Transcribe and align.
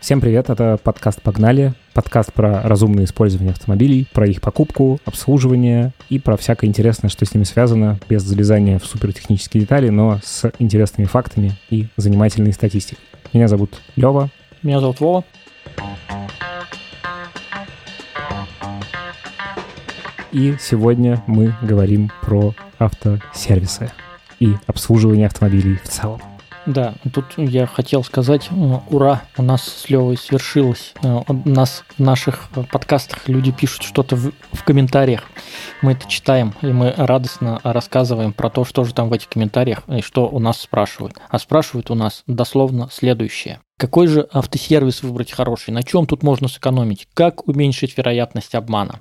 Всем 0.00 0.22
привет, 0.22 0.48
это 0.48 0.78
подкаст 0.82 1.20
«Погнали», 1.20 1.74
подкаст 1.92 2.32
про 2.32 2.62
разумное 2.62 3.04
использование 3.04 3.52
автомобилей, 3.52 4.08
про 4.14 4.26
их 4.26 4.40
покупку, 4.40 4.98
обслуживание 5.04 5.92
и 6.08 6.18
про 6.18 6.38
всякое 6.38 6.68
интересное, 6.68 7.10
что 7.10 7.26
с 7.26 7.34
ними 7.34 7.44
связано, 7.44 8.00
без 8.08 8.22
залезания 8.22 8.78
в 8.78 8.86
супертехнические 8.86 9.60
детали, 9.60 9.90
но 9.90 10.18
с 10.24 10.50
интересными 10.58 11.06
фактами 11.06 11.52
и 11.68 11.88
занимательной 11.98 12.54
статистикой. 12.54 13.04
Меня 13.34 13.46
зовут 13.46 13.78
Лева. 13.94 14.30
Меня 14.62 14.80
зовут 14.80 15.00
Вова. 15.00 15.24
И 20.32 20.56
сегодня 20.58 21.22
мы 21.26 21.54
говорим 21.60 22.10
про 22.22 22.54
автосервисы 22.78 23.92
и 24.38 24.54
обслуживание 24.66 25.26
автомобилей 25.26 25.76
в 25.84 25.88
целом. 25.88 26.22
Да, 26.70 26.94
тут 27.12 27.24
я 27.36 27.66
хотел 27.66 28.04
сказать, 28.04 28.48
э, 28.48 28.54
ура, 28.90 29.22
у 29.36 29.42
нас 29.42 29.64
с 29.64 29.90
Левой 29.90 30.16
свершилось. 30.16 30.94
Э, 31.02 31.22
у 31.26 31.48
нас 31.48 31.82
в 31.98 32.00
наших 32.00 32.48
подкастах 32.70 33.28
люди 33.28 33.50
пишут 33.50 33.82
что-то 33.82 34.14
в, 34.14 34.30
в 34.52 34.62
комментариях. 34.62 35.24
Мы 35.82 35.92
это 35.92 36.08
читаем, 36.08 36.54
и 36.62 36.66
мы 36.66 36.94
радостно 36.96 37.60
рассказываем 37.64 38.32
про 38.32 38.50
то, 38.50 38.64
что 38.64 38.84
же 38.84 38.94
там 38.94 39.08
в 39.08 39.12
этих 39.12 39.28
комментариях 39.28 39.82
и 39.88 40.00
что 40.00 40.28
у 40.28 40.38
нас 40.38 40.60
спрашивают. 40.60 41.16
А 41.28 41.40
спрашивают 41.40 41.90
у 41.90 41.96
нас 41.96 42.22
дословно 42.28 42.88
следующее. 42.92 43.58
Какой 43.76 44.06
же 44.06 44.28
автосервис 44.32 45.02
выбрать 45.02 45.32
хороший? 45.32 45.72
На 45.72 45.82
чем 45.82 46.06
тут 46.06 46.22
можно 46.22 46.46
сэкономить? 46.46 47.08
Как 47.14 47.48
уменьшить 47.48 47.98
вероятность 47.98 48.54
обмана? 48.54 49.00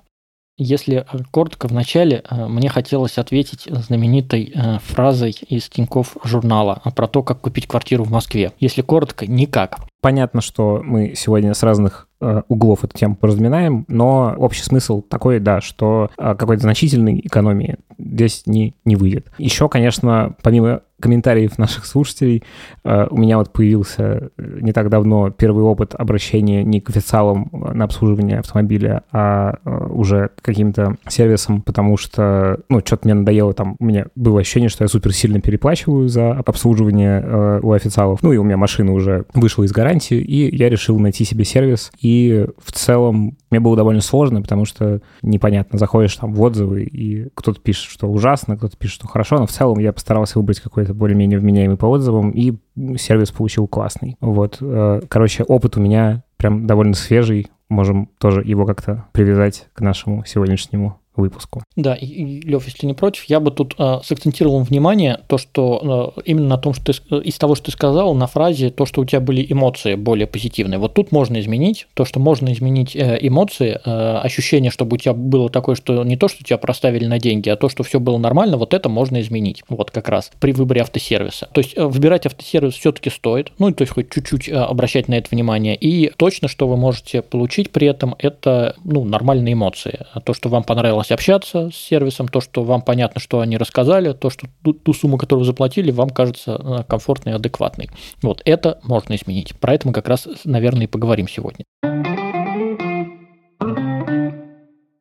Если 0.61 0.97
э, 0.97 1.03
коротко, 1.31 1.69
в 1.69 1.71
начале 1.71 2.21
э, 2.29 2.47
мне 2.47 2.67
хотелось 2.67 3.17
ответить 3.17 3.69
знаменитой 3.71 4.51
э, 4.53 4.79
фразой 4.79 5.31
из 5.47 5.69
Тинькофф 5.69 6.17
журнала 6.25 6.81
про 6.95 7.07
то, 7.07 7.23
как 7.23 7.39
купить 7.39 7.65
квартиру 7.65 8.03
в 8.03 8.11
Москве. 8.11 8.51
Если 8.59 8.81
коротко, 8.81 9.25
никак. 9.25 9.77
Понятно, 10.01 10.41
что 10.41 10.81
мы 10.83 11.13
сегодня 11.15 11.53
с 11.53 11.63
разных 11.63 12.07
углов 12.49 12.83
эту 12.83 12.97
тему 12.97 13.15
поразминаем, 13.15 13.85
но 13.87 14.33
общий 14.37 14.63
смысл 14.63 15.01
такой, 15.01 15.39
да, 15.39 15.61
что 15.61 16.09
какой-то 16.17 16.63
значительной 16.63 17.21
экономии 17.21 17.77
здесь 17.97 18.43
не, 18.45 18.75
не 18.83 18.97
выйдет. 18.97 19.31
Еще, 19.37 19.69
конечно, 19.69 20.35
помимо 20.41 20.81
комментариев 20.99 21.57
наших 21.57 21.85
слушателей. 21.85 22.43
Э, 22.83 23.07
у 23.09 23.17
меня 23.17 23.37
вот 23.37 23.51
появился 23.51 24.29
э, 24.37 24.59
не 24.61 24.71
так 24.71 24.89
давно 24.89 25.29
первый 25.31 25.63
опыт 25.63 25.95
обращения 25.95 26.63
не 26.63 26.81
к 26.81 26.89
официалам 26.89 27.49
э, 27.51 27.73
на 27.73 27.85
обслуживание 27.85 28.39
автомобиля, 28.39 29.03
а 29.11 29.55
уже 29.89 30.29
к 30.35 30.41
каким-то 30.41 30.95
сервисам, 31.07 31.61
потому 31.61 31.97
что, 31.97 32.59
ну, 32.69 32.79
что-то 32.79 33.07
мне 33.07 33.13
надоело 33.13 33.53
там. 33.53 33.75
У 33.79 33.85
меня 33.85 34.05
было 34.15 34.39
ощущение, 34.39 34.69
что 34.69 34.83
я 34.83 34.87
супер 34.87 35.13
сильно 35.13 35.41
переплачиваю 35.41 36.07
за 36.07 36.31
обслуживание 36.31 37.59
у 37.61 37.71
официалов. 37.71 38.21
Ну, 38.21 38.33
и 38.33 38.37
у 38.37 38.43
меня 38.43 38.57
машина 38.57 38.93
уже 38.93 39.25
вышла 39.33 39.63
из 39.63 39.71
гарантии, 39.71 40.17
и 40.17 40.55
я 40.55 40.69
решил 40.69 40.99
найти 40.99 41.23
себе 41.23 41.45
сервис. 41.45 41.91
И 42.01 42.47
в 42.63 42.71
целом 42.71 43.37
мне 43.49 43.59
было 43.59 43.75
довольно 43.75 44.01
сложно, 44.01 44.41
потому 44.41 44.65
что 44.65 45.01
непонятно, 45.21 45.79
заходишь 45.79 46.15
там 46.15 46.33
в 46.33 46.41
отзывы, 46.41 46.83
и 46.83 47.29
кто-то 47.33 47.59
пишет, 47.59 47.89
что 47.89 48.07
ужасно, 48.07 48.57
кто-то 48.57 48.77
пишет, 48.77 48.95
что 48.95 49.07
хорошо, 49.07 49.37
но 49.37 49.45
в 49.45 49.51
целом 49.51 49.79
я 49.79 49.93
постарался 49.93 50.39
выбрать 50.39 50.59
какой-то 50.59 50.93
более-менее 50.93 51.39
вменяемый 51.39 51.77
по 51.77 51.87
отзывам, 51.87 52.31
и 52.31 52.55
сервис 52.97 53.31
получил 53.31 53.67
классный. 53.67 54.17
Вот, 54.19 54.57
э, 54.61 55.01
короче, 55.07 55.43
опыт 55.43 55.77
у 55.77 55.81
меня 55.81 56.23
прям 56.37 56.67
довольно 56.67 56.93
свежий, 56.93 57.47
можем 57.69 58.09
тоже 58.19 58.41
его 58.43 58.65
как-то 58.65 59.05
привязать 59.11 59.67
к 59.73 59.81
нашему 59.81 60.25
сегодняшнему 60.25 60.98
выпуску. 61.15 61.63
Да, 61.75 61.95
и, 61.95 62.05
и 62.05 62.41
Лев, 62.41 62.65
если 62.65 62.85
не 62.85 62.93
против, 62.93 63.25
я 63.25 63.39
бы 63.39 63.51
тут 63.51 63.75
э, 63.77 63.99
сакцентировал 64.03 64.61
внимание 64.61 65.19
то, 65.27 65.37
что 65.37 66.13
э, 66.17 66.21
именно 66.25 66.47
на 66.47 66.57
том, 66.57 66.73
что 66.73 66.93
ты, 66.93 67.17
из 67.17 67.37
того, 67.37 67.55
что 67.55 67.65
ты 67.65 67.71
сказал, 67.71 68.13
на 68.15 68.27
фразе 68.27 68.69
то, 68.69 68.85
что 68.85 69.01
у 69.01 69.05
тебя 69.05 69.19
были 69.19 69.45
эмоции 69.49 69.95
более 69.95 70.27
позитивные. 70.27 70.79
Вот 70.79 70.93
тут 70.93 71.11
можно 71.11 71.39
изменить 71.39 71.87
то, 71.93 72.05
что 72.05 72.19
можно 72.19 72.51
изменить 72.53 72.95
э, 72.95 73.17
эмоции, 73.21 73.79
э, 73.83 74.17
ощущение, 74.23 74.71
чтобы 74.71 74.95
у 74.95 74.97
тебя 74.97 75.13
было 75.13 75.49
такое, 75.49 75.75
что 75.75 76.03
не 76.03 76.17
то, 76.17 76.27
что 76.27 76.43
тебя 76.43 76.57
проставили 76.57 77.05
на 77.05 77.19
деньги, 77.19 77.49
а 77.49 77.55
то, 77.55 77.69
что 77.69 77.83
все 77.83 77.99
было 77.99 78.17
нормально, 78.17 78.57
вот 78.57 78.73
это 78.73 78.89
можно 78.89 79.19
изменить. 79.21 79.63
Вот 79.69 79.91
как 79.91 80.09
раз 80.09 80.31
при 80.39 80.53
выборе 80.53 80.81
автосервиса. 80.81 81.49
То 81.53 81.61
есть 81.61 81.77
э, 81.77 81.85
выбирать 81.85 82.25
автосервис 82.25 82.75
все-таки 82.75 83.09
стоит, 83.09 83.51
ну 83.59 83.71
то 83.71 83.83
есть 83.83 83.93
хоть 83.93 84.11
чуть-чуть 84.11 84.49
э, 84.49 84.53
обращать 84.53 85.07
на 85.07 85.15
это 85.15 85.29
внимание. 85.31 85.75
И 85.75 86.11
точно, 86.17 86.47
что 86.47 86.67
вы 86.67 86.77
можете 86.77 87.21
получить 87.21 87.71
при 87.71 87.87
этом, 87.87 88.15
это 88.19 88.75
ну, 88.83 89.03
нормальные 89.03 89.53
эмоции. 89.53 89.99
То, 90.23 90.33
что 90.33 90.49
вам 90.49 90.63
понравилось 90.63 90.98
понравилось 90.99 91.11
общаться 91.11 91.69
с 91.71 91.75
сервисом, 91.75 92.27
то, 92.27 92.41
что 92.41 92.63
вам 92.63 92.81
понятно, 92.81 93.21
что 93.21 93.39
они 93.39 93.57
рассказали, 93.57 94.13
то, 94.13 94.29
что 94.29 94.47
ту, 94.63 94.73
ту 94.73 94.93
сумму, 94.93 95.17
которую 95.17 95.41
вы 95.41 95.45
заплатили, 95.45 95.91
вам 95.91 96.09
кажется 96.09 96.59
э, 96.59 96.83
комфортной 96.87 97.33
и 97.33 97.35
адекватной. 97.35 97.89
Вот 98.21 98.41
это 98.45 98.79
можно 98.83 99.15
изменить. 99.15 99.57
Про 99.59 99.75
это 99.75 99.87
мы 99.87 99.93
как 99.93 100.07
раз, 100.07 100.27
наверное, 100.45 100.83
и 100.83 100.87
поговорим 100.87 101.27
сегодня. 101.27 101.65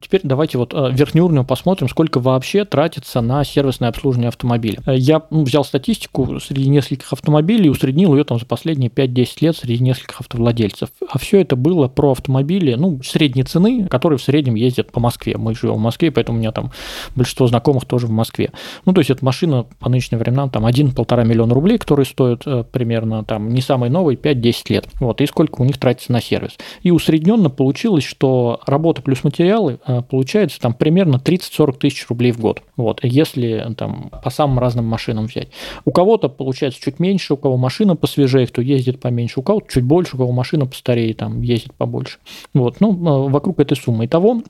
Теперь 0.09 0.23
давайте 0.25 0.57
вот 0.57 0.73
э, 0.73 0.91
верхнеуровнево 0.91 1.45
посмотрим, 1.45 1.87
сколько 1.87 2.19
вообще 2.19 2.65
тратится 2.65 3.21
на 3.21 3.45
сервисное 3.45 3.91
обслуживание 3.91 4.29
автомобиля. 4.29 4.81
Э, 4.87 4.97
я 4.97 5.23
ну, 5.29 5.45
взял 5.45 5.65
статистику 5.65 6.41
среди 6.41 6.67
нескольких 6.71 7.13
автомобилей 7.13 7.67
и 7.67 7.69
усреднил 7.69 8.15
ее 8.17 8.25
там 8.25 8.39
за 8.39 8.47
последние 8.47 8.89
5-10 8.89 9.29
лет 9.43 9.57
среди 9.57 9.85
нескольких 9.85 10.19
автовладельцев. 10.23 10.89
А 11.11 11.19
все 11.19 11.43
это 11.43 11.57
было 11.57 11.89
про 11.89 12.13
автомобили, 12.13 12.73
ну, 12.73 13.03
средней 13.03 13.43
цены, 13.43 13.87
которые 13.87 14.19
в 14.19 14.23
среднем 14.23 14.55
ездят 14.55 14.93
по 14.93 14.99
Москве. 14.99 15.37
Мы 15.37 15.55
живем 15.55 15.75
в 15.75 15.81
Москве, 15.81 16.11
поэтому 16.11 16.39
у 16.39 16.41
меня 16.41 16.53
там 16.53 16.73
большинство 17.15 17.47
знакомых 17.47 17.85
тоже 17.85 18.07
в 18.07 18.11
Москве. 18.11 18.51
Ну, 18.87 18.95
то 18.95 19.01
есть 19.01 19.11
эта 19.11 19.23
машина 19.23 19.67
по 19.79 19.91
нынешним 19.91 20.21
временам 20.21 20.49
там 20.49 20.65
1-1,5 20.65 21.27
миллиона 21.27 21.53
рублей, 21.53 21.77
которые 21.77 22.07
стоят 22.07 22.47
э, 22.47 22.65
примерно 22.65 23.25
там 23.25 23.51
не 23.53 23.61
самый 23.61 23.91
новый, 23.91 24.17
5-10 24.17 24.55
лет. 24.71 24.89
Вот, 25.01 25.21
и 25.21 25.27
сколько 25.27 25.61
у 25.61 25.65
них 25.67 25.77
тратится 25.77 26.13
на 26.13 26.23
сервис. 26.23 26.57
И 26.81 26.91
усредненно 26.91 27.51
получилось, 27.51 28.05
что 28.05 28.63
работа 28.67 29.03
плюс 29.03 29.23
материалы 29.23 29.79
получается 30.03 30.61
там 30.61 30.75
примерно 30.75 31.17
30-40 31.17 31.79
тысяч 31.79 32.07
рублей 32.09 32.33
в 32.33 32.41
год. 32.41 32.63
Вот, 32.77 33.01
если 33.03 33.75
там 33.77 34.11
по 34.23 34.31
самым 34.31 34.59
разным 34.59 34.87
машинам 34.87 35.27
взять. 35.27 35.49
У 35.85 35.91
кого-то 35.91 36.29
получается 36.29 36.81
чуть 36.81 36.99
меньше, 36.99 37.35
у 37.35 37.37
кого 37.37 37.57
машина 37.57 37.97
посвежее, 37.97 38.47
кто 38.47 38.63
ездит 38.63 39.01
поменьше, 39.01 39.41
у 39.41 39.43
кого-то 39.43 39.67
чуть 39.73 39.85
больше, 39.85 40.17
у 40.17 40.19
кого 40.19 40.33
машина 40.33 40.67
постарее, 40.67 41.15
там 41.15 41.43
ездит 41.43 41.75
побольше. 41.75 42.19
Вот, 42.55 42.81
ну, 42.81 42.91
а, 43.07 43.29
вокруг 43.29 43.61
этой 43.61 43.77
суммы. 43.77 44.07
Итого 44.07 44.43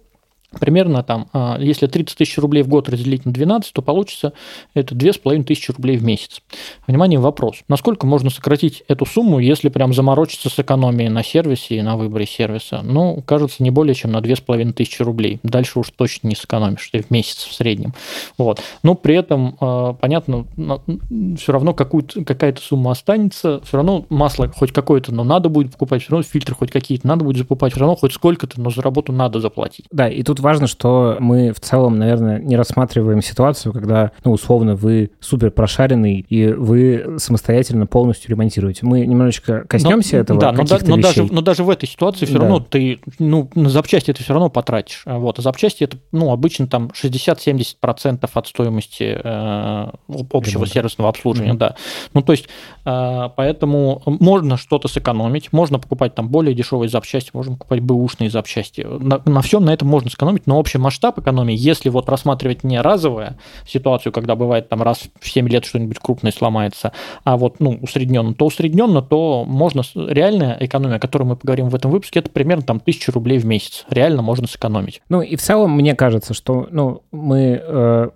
Примерно 0.50 1.02
там, 1.02 1.28
а, 1.34 1.58
если 1.60 1.86
30 1.86 2.16
тысяч 2.16 2.38
рублей 2.38 2.62
в 2.62 2.68
год 2.68 2.88
разделить 2.88 3.26
на 3.26 3.32
12, 3.32 3.70
то 3.70 3.82
получится 3.82 4.32
это 4.72 4.94
2,5 4.94 5.44
тысячи 5.44 5.70
рублей 5.70 5.98
в 5.98 6.04
месяц. 6.04 6.40
Внимание, 6.86 7.18
вопрос. 7.20 7.56
Насколько 7.68 8.06
можно 8.06 8.30
сократить 8.30 8.82
эту 8.88 9.04
сумму, 9.04 9.40
если 9.40 9.68
прям 9.68 9.92
заморочиться 9.92 10.48
с 10.48 10.58
экономией 10.58 11.10
на 11.10 11.22
сервисе 11.22 11.76
и 11.76 11.82
на 11.82 11.98
выборе 11.98 12.26
сервиса? 12.26 12.80
Ну, 12.82 13.22
кажется, 13.26 13.62
не 13.62 13.70
более 13.70 13.94
чем 13.94 14.12
на 14.12 14.18
2,5 14.18 14.72
тысячи 14.72 15.02
рублей. 15.02 15.38
Дальше 15.42 15.80
уж 15.80 15.90
точно 15.94 16.28
не 16.28 16.34
сэкономишь, 16.34 16.88
ты 16.90 17.02
в 17.02 17.10
месяц 17.10 17.44
в 17.44 17.52
среднем. 17.52 17.92
Вот. 18.38 18.62
Но 18.82 18.94
при 18.94 19.16
этом, 19.16 19.58
а, 19.60 19.92
понятно, 19.92 20.46
все 21.36 21.52
равно 21.52 21.74
какая-то 21.74 22.62
сумма 22.62 22.92
останется, 22.92 23.60
все 23.64 23.76
равно 23.76 24.06
масло 24.08 24.48
хоть 24.48 24.72
какое-то, 24.72 25.12
но 25.12 25.24
надо 25.24 25.50
будет 25.50 25.72
покупать, 25.72 26.00
все 26.02 26.12
равно 26.12 26.22
фильтры 26.22 26.54
хоть 26.54 26.70
какие-то 26.70 27.06
надо 27.06 27.24
будет 27.24 27.36
закупать, 27.36 27.72
все 27.72 27.80
равно 27.80 27.96
хоть 27.96 28.14
сколько-то, 28.14 28.58
но 28.58 28.70
за 28.70 28.80
работу 28.80 29.12
надо 29.12 29.40
заплатить. 29.40 29.84
Да, 29.90 30.08
и 30.08 30.22
тут 30.22 30.37
тут 30.38 30.44
важно, 30.44 30.66
что 30.66 31.16
мы 31.18 31.52
в 31.52 31.60
целом, 31.60 31.98
наверное, 31.98 32.38
не 32.38 32.56
рассматриваем 32.56 33.22
ситуацию, 33.22 33.72
когда, 33.72 34.12
ну, 34.24 34.32
условно, 34.32 34.74
вы 34.76 35.10
супер 35.20 35.50
прошаренный, 35.50 36.24
и 36.28 36.46
вы 36.46 37.16
самостоятельно 37.18 37.86
полностью 37.86 38.30
ремонтируете. 38.30 38.86
Мы 38.86 39.04
немножечко 39.04 39.64
коснемся 39.68 40.16
но, 40.16 40.22
этого. 40.22 40.40
Да, 40.40 40.52
но, 40.52 40.64
да, 40.64 40.78
но, 40.86 40.96
даже, 40.96 41.24
но 41.24 41.40
даже 41.40 41.64
в 41.64 41.70
этой 41.70 41.88
ситуации 41.88 42.24
все 42.24 42.34
да. 42.34 42.40
равно 42.40 42.60
ты, 42.60 43.00
ну, 43.18 43.50
на 43.54 43.68
запчасти 43.68 44.10
это 44.10 44.22
все 44.22 44.32
равно 44.32 44.48
потратишь. 44.48 45.02
Вот, 45.04 45.38
а 45.38 45.42
запчасти 45.42 45.84
это, 45.84 45.98
ну, 46.12 46.32
обычно 46.32 46.68
там 46.68 46.90
60-70% 46.94 48.28
от 48.32 48.46
стоимости 48.46 49.18
э, 49.22 49.90
общего 50.08 50.52
Ремонт. 50.52 50.72
сервисного 50.72 51.10
обслуживания, 51.10 51.54
mm-hmm. 51.54 51.58
да. 51.58 51.76
Ну, 52.14 52.22
то 52.22 52.32
есть, 52.32 52.48
э, 52.84 53.28
поэтому 53.36 54.02
можно 54.06 54.56
что-то 54.56 54.88
сэкономить, 54.88 55.52
можно 55.52 55.78
покупать 55.78 56.14
там 56.14 56.28
более 56.28 56.54
дешевые 56.54 56.88
запчасти, 56.88 57.30
можно 57.32 57.54
покупать 57.54 57.80
бэушные 57.80 58.30
запчасти. 58.30 58.82
На, 58.82 59.20
на 59.24 59.42
всем 59.42 59.64
на 59.64 59.72
этом 59.72 59.88
можно 59.88 60.10
сэкономить 60.10 60.27
сэкономить, 60.28 60.46
но 60.46 60.58
общий 60.58 60.78
масштаб 60.78 61.18
экономии, 61.18 61.54
если 61.56 61.88
вот 61.88 62.08
рассматривать 62.08 62.64
не 62.64 62.80
разовую 62.80 63.36
ситуацию, 63.66 64.12
когда 64.12 64.34
бывает 64.34 64.68
там 64.68 64.82
раз 64.82 65.02
в 65.20 65.28
7 65.28 65.48
лет 65.48 65.64
что-нибудь 65.64 65.98
крупное 65.98 66.32
сломается, 66.32 66.92
а 67.24 67.36
вот 67.36 67.60
ну, 67.60 67.78
усредненно, 67.80 68.34
то 68.34 68.46
усредненно, 68.46 69.02
то 69.02 69.44
можно, 69.44 69.82
реальная 69.96 70.56
экономия, 70.60 70.96
о 70.96 71.00
которой 71.00 71.24
мы 71.24 71.36
поговорим 71.36 71.68
в 71.68 71.74
этом 71.74 71.90
выпуске, 71.90 72.20
это 72.20 72.30
примерно 72.30 72.62
там 72.62 72.76
1000 72.78 73.12
рублей 73.12 73.38
в 73.38 73.46
месяц. 73.46 73.84
Реально 73.90 74.22
можно 74.22 74.46
сэкономить. 74.46 75.00
Ну 75.08 75.22
и 75.22 75.36
в 75.36 75.42
целом 75.42 75.72
мне 75.72 75.94
кажется, 75.94 76.34
что 76.34 76.66
ну, 76.70 77.02
мы, 77.12 77.60
э, 77.62 78.08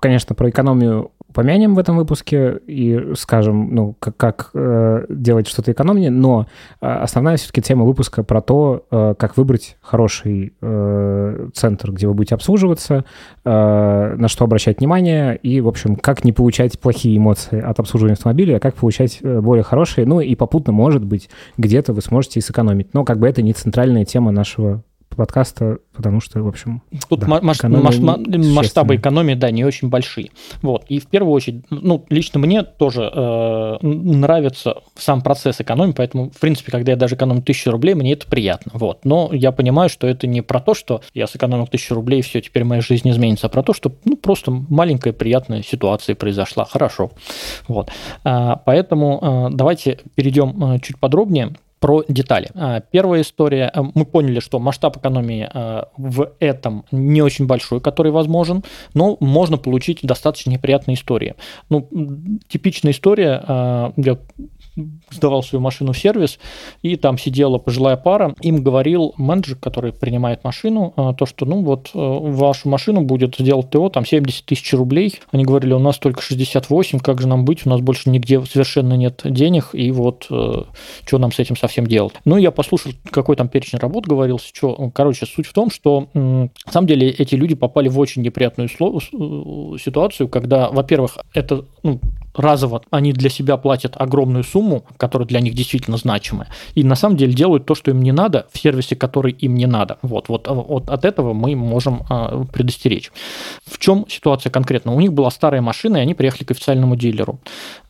конечно, 0.00 0.34
про 0.34 0.50
экономию 0.50 1.10
упомянем 1.28 1.74
в 1.74 1.78
этом 1.78 1.96
выпуске 1.96 2.58
и 2.66 3.12
скажем, 3.14 3.74
ну, 3.74 3.94
как, 3.98 4.16
как 4.16 4.50
э, 4.54 5.04
делать 5.08 5.46
что-то 5.46 5.72
экономнее, 5.72 6.10
но 6.10 6.46
э, 6.80 6.86
основная 6.86 7.36
все-таки 7.36 7.60
тема 7.62 7.84
выпуска 7.84 8.22
про 8.22 8.40
то, 8.40 8.86
э, 8.90 9.14
как 9.18 9.36
выбрать 9.36 9.76
хороший 9.80 10.54
э, 10.60 11.48
центр, 11.54 11.92
где 11.92 12.06
вы 12.06 12.14
будете 12.14 12.34
обслуживаться, 12.34 13.04
э, 13.44 14.14
на 14.16 14.28
что 14.28 14.44
обращать 14.44 14.78
внимание 14.78 15.36
и, 15.36 15.60
в 15.60 15.68
общем, 15.68 15.96
как 15.96 16.24
не 16.24 16.32
получать 16.32 16.80
плохие 16.80 17.18
эмоции 17.18 17.60
от 17.60 17.78
обслуживания 17.78 18.14
автомобиля, 18.14 18.56
а 18.56 18.60
как 18.60 18.74
получать 18.74 19.18
э, 19.22 19.40
более 19.40 19.64
хорошие, 19.64 20.06
ну 20.06 20.20
и 20.20 20.34
попутно, 20.34 20.72
может 20.72 21.04
быть, 21.04 21.28
где-то 21.58 21.92
вы 21.92 22.00
сможете 22.00 22.40
и 22.40 22.42
сэкономить. 22.42 22.94
Но 22.94 23.04
как 23.04 23.18
бы 23.18 23.28
это 23.28 23.42
не 23.42 23.52
центральная 23.52 24.04
тема 24.04 24.30
нашего 24.30 24.82
подкаста, 25.16 25.78
потому 25.94 26.20
что, 26.20 26.42
в 26.42 26.48
общем... 26.48 26.82
Тут 27.08 27.20
да, 27.20 27.26
маш- 27.26 27.62
маш- 27.62 27.98
масштабы 27.98 28.96
экономии, 28.96 29.34
да, 29.34 29.50
не 29.50 29.64
очень 29.64 29.88
большие. 29.88 30.30
Вот. 30.62 30.84
И 30.88 31.00
в 31.00 31.06
первую 31.06 31.32
очередь, 31.32 31.64
ну, 31.70 32.04
лично 32.08 32.38
мне 32.38 32.62
тоже 32.62 33.10
э, 33.12 33.76
нравится 33.82 34.76
сам 34.96 35.22
процесс 35.22 35.60
экономии, 35.60 35.92
поэтому, 35.92 36.30
в 36.30 36.38
принципе, 36.38 36.70
когда 36.70 36.92
я 36.92 36.96
даже 36.96 37.16
экономлю 37.16 37.42
тысячу 37.42 37.70
рублей, 37.70 37.94
мне 37.94 38.12
это 38.12 38.26
приятно. 38.26 38.72
Вот. 38.74 39.04
Но 39.04 39.30
я 39.32 39.52
понимаю, 39.52 39.88
что 39.88 40.06
это 40.06 40.26
не 40.26 40.40
про 40.40 40.60
то, 40.60 40.74
что 40.74 41.02
я 41.14 41.26
сэкономил 41.26 41.66
тысячу 41.66 41.94
рублей, 41.94 42.20
и 42.20 42.22
все, 42.22 42.40
теперь 42.40 42.64
моя 42.64 42.80
жизнь 42.80 43.08
изменится, 43.10 43.46
а 43.46 43.50
про 43.50 43.62
то, 43.62 43.72
что, 43.72 43.92
ну, 44.04 44.16
просто 44.16 44.50
маленькая 44.50 45.12
приятная 45.12 45.62
ситуация 45.62 46.14
произошла. 46.14 46.64
Хорошо. 46.64 47.10
Вот. 47.66 47.90
А, 48.24 48.56
поэтому 48.56 49.18
а, 49.20 49.50
давайте 49.50 49.98
перейдем 50.14 50.62
а, 50.62 50.78
чуть 50.78 50.98
подробнее 50.98 51.54
про 51.80 52.04
детали. 52.08 52.48
А, 52.54 52.80
первая 52.80 53.22
история. 53.22 53.70
А, 53.72 53.82
мы 53.82 54.04
поняли, 54.04 54.40
что 54.40 54.58
масштаб 54.58 54.96
экономии 54.96 55.48
а, 55.52 55.88
в 55.96 56.32
этом 56.40 56.84
не 56.90 57.22
очень 57.22 57.46
большой, 57.46 57.80
который 57.80 58.12
возможен, 58.12 58.64
но 58.94 59.16
можно 59.20 59.58
получить 59.58 60.00
достаточно 60.02 60.50
неприятные 60.50 60.94
истории. 60.94 61.34
Ну, 61.68 61.88
типичная 62.48 62.92
история, 62.92 63.92
я 63.96 64.18
сдавал 65.10 65.42
свою 65.42 65.62
машину 65.62 65.92
в 65.92 65.98
сервис, 65.98 66.38
и 66.82 66.96
там 66.96 67.18
сидела 67.18 67.58
пожилая 67.58 67.96
пара, 67.96 68.34
им 68.40 68.62
говорил 68.62 69.14
менеджер, 69.16 69.56
который 69.56 69.92
принимает 69.92 70.44
машину, 70.44 70.94
то, 71.18 71.26
что, 71.26 71.46
ну, 71.46 71.62
вот, 71.62 71.90
вашу 71.94 72.68
машину 72.68 73.02
будет 73.02 73.36
сделать 73.38 73.70
ТО, 73.70 73.88
там, 73.88 74.04
70 74.04 74.44
тысяч 74.44 74.72
рублей. 74.72 75.20
Они 75.32 75.44
говорили, 75.44 75.72
у 75.72 75.78
нас 75.78 75.98
только 75.98 76.22
68, 76.22 77.00
как 77.00 77.20
же 77.20 77.28
нам 77.28 77.44
быть, 77.44 77.66
у 77.66 77.70
нас 77.70 77.80
больше 77.80 78.10
нигде 78.10 78.44
совершенно 78.44 78.94
нет 78.94 79.22
денег, 79.24 79.70
и 79.72 79.90
вот, 79.90 80.24
что 80.24 81.18
нам 81.18 81.32
с 81.32 81.38
этим 81.38 81.56
совсем 81.56 81.86
делать. 81.86 82.14
Ну, 82.24 82.36
я 82.36 82.50
послушал, 82.50 82.92
какой 83.10 83.36
там 83.36 83.48
перечень 83.48 83.78
работ 83.78 84.06
говорился, 84.06 84.48
что, 84.52 84.90
короче, 84.94 85.26
суть 85.26 85.46
в 85.46 85.52
том, 85.52 85.70
что 85.70 86.08
на 86.14 86.50
самом 86.70 86.86
деле 86.86 87.10
эти 87.10 87.34
люди 87.34 87.54
попали 87.54 87.88
в 87.88 87.98
очень 87.98 88.22
неприятную 88.22 88.68
ситуацию, 88.68 90.28
когда, 90.28 90.68
во-первых, 90.70 91.18
это 91.34 91.64
ну, 91.82 92.00
разово 92.38 92.82
они 92.90 93.12
для 93.12 93.30
себя 93.30 93.56
платят 93.56 93.94
огромную 93.96 94.44
сумму, 94.44 94.84
которая 94.96 95.26
для 95.26 95.40
них 95.40 95.54
действительно 95.54 95.96
значимая, 95.96 96.48
и 96.74 96.84
на 96.84 96.94
самом 96.94 97.16
деле 97.16 97.32
делают 97.32 97.66
то, 97.66 97.74
что 97.74 97.90
им 97.90 98.02
не 98.02 98.12
надо, 98.12 98.46
в 98.52 98.58
сервисе, 98.58 98.96
который 98.96 99.32
им 99.32 99.54
не 99.54 99.66
надо. 99.66 99.98
Вот, 100.02 100.28
вот, 100.28 100.46
вот 100.48 100.88
от 100.88 101.04
этого 101.04 101.32
мы 101.32 101.56
можем 101.56 102.02
а, 102.08 102.44
предостеречь. 102.52 103.10
В 103.66 103.78
чем 103.78 104.06
ситуация 104.08 104.50
конкретно? 104.50 104.94
У 104.94 105.00
них 105.00 105.12
была 105.12 105.30
старая 105.30 105.60
машина, 105.60 105.98
и 105.98 106.00
они 106.00 106.14
приехали 106.14 106.44
к 106.44 106.50
официальному 106.50 106.96
дилеру. 106.96 107.40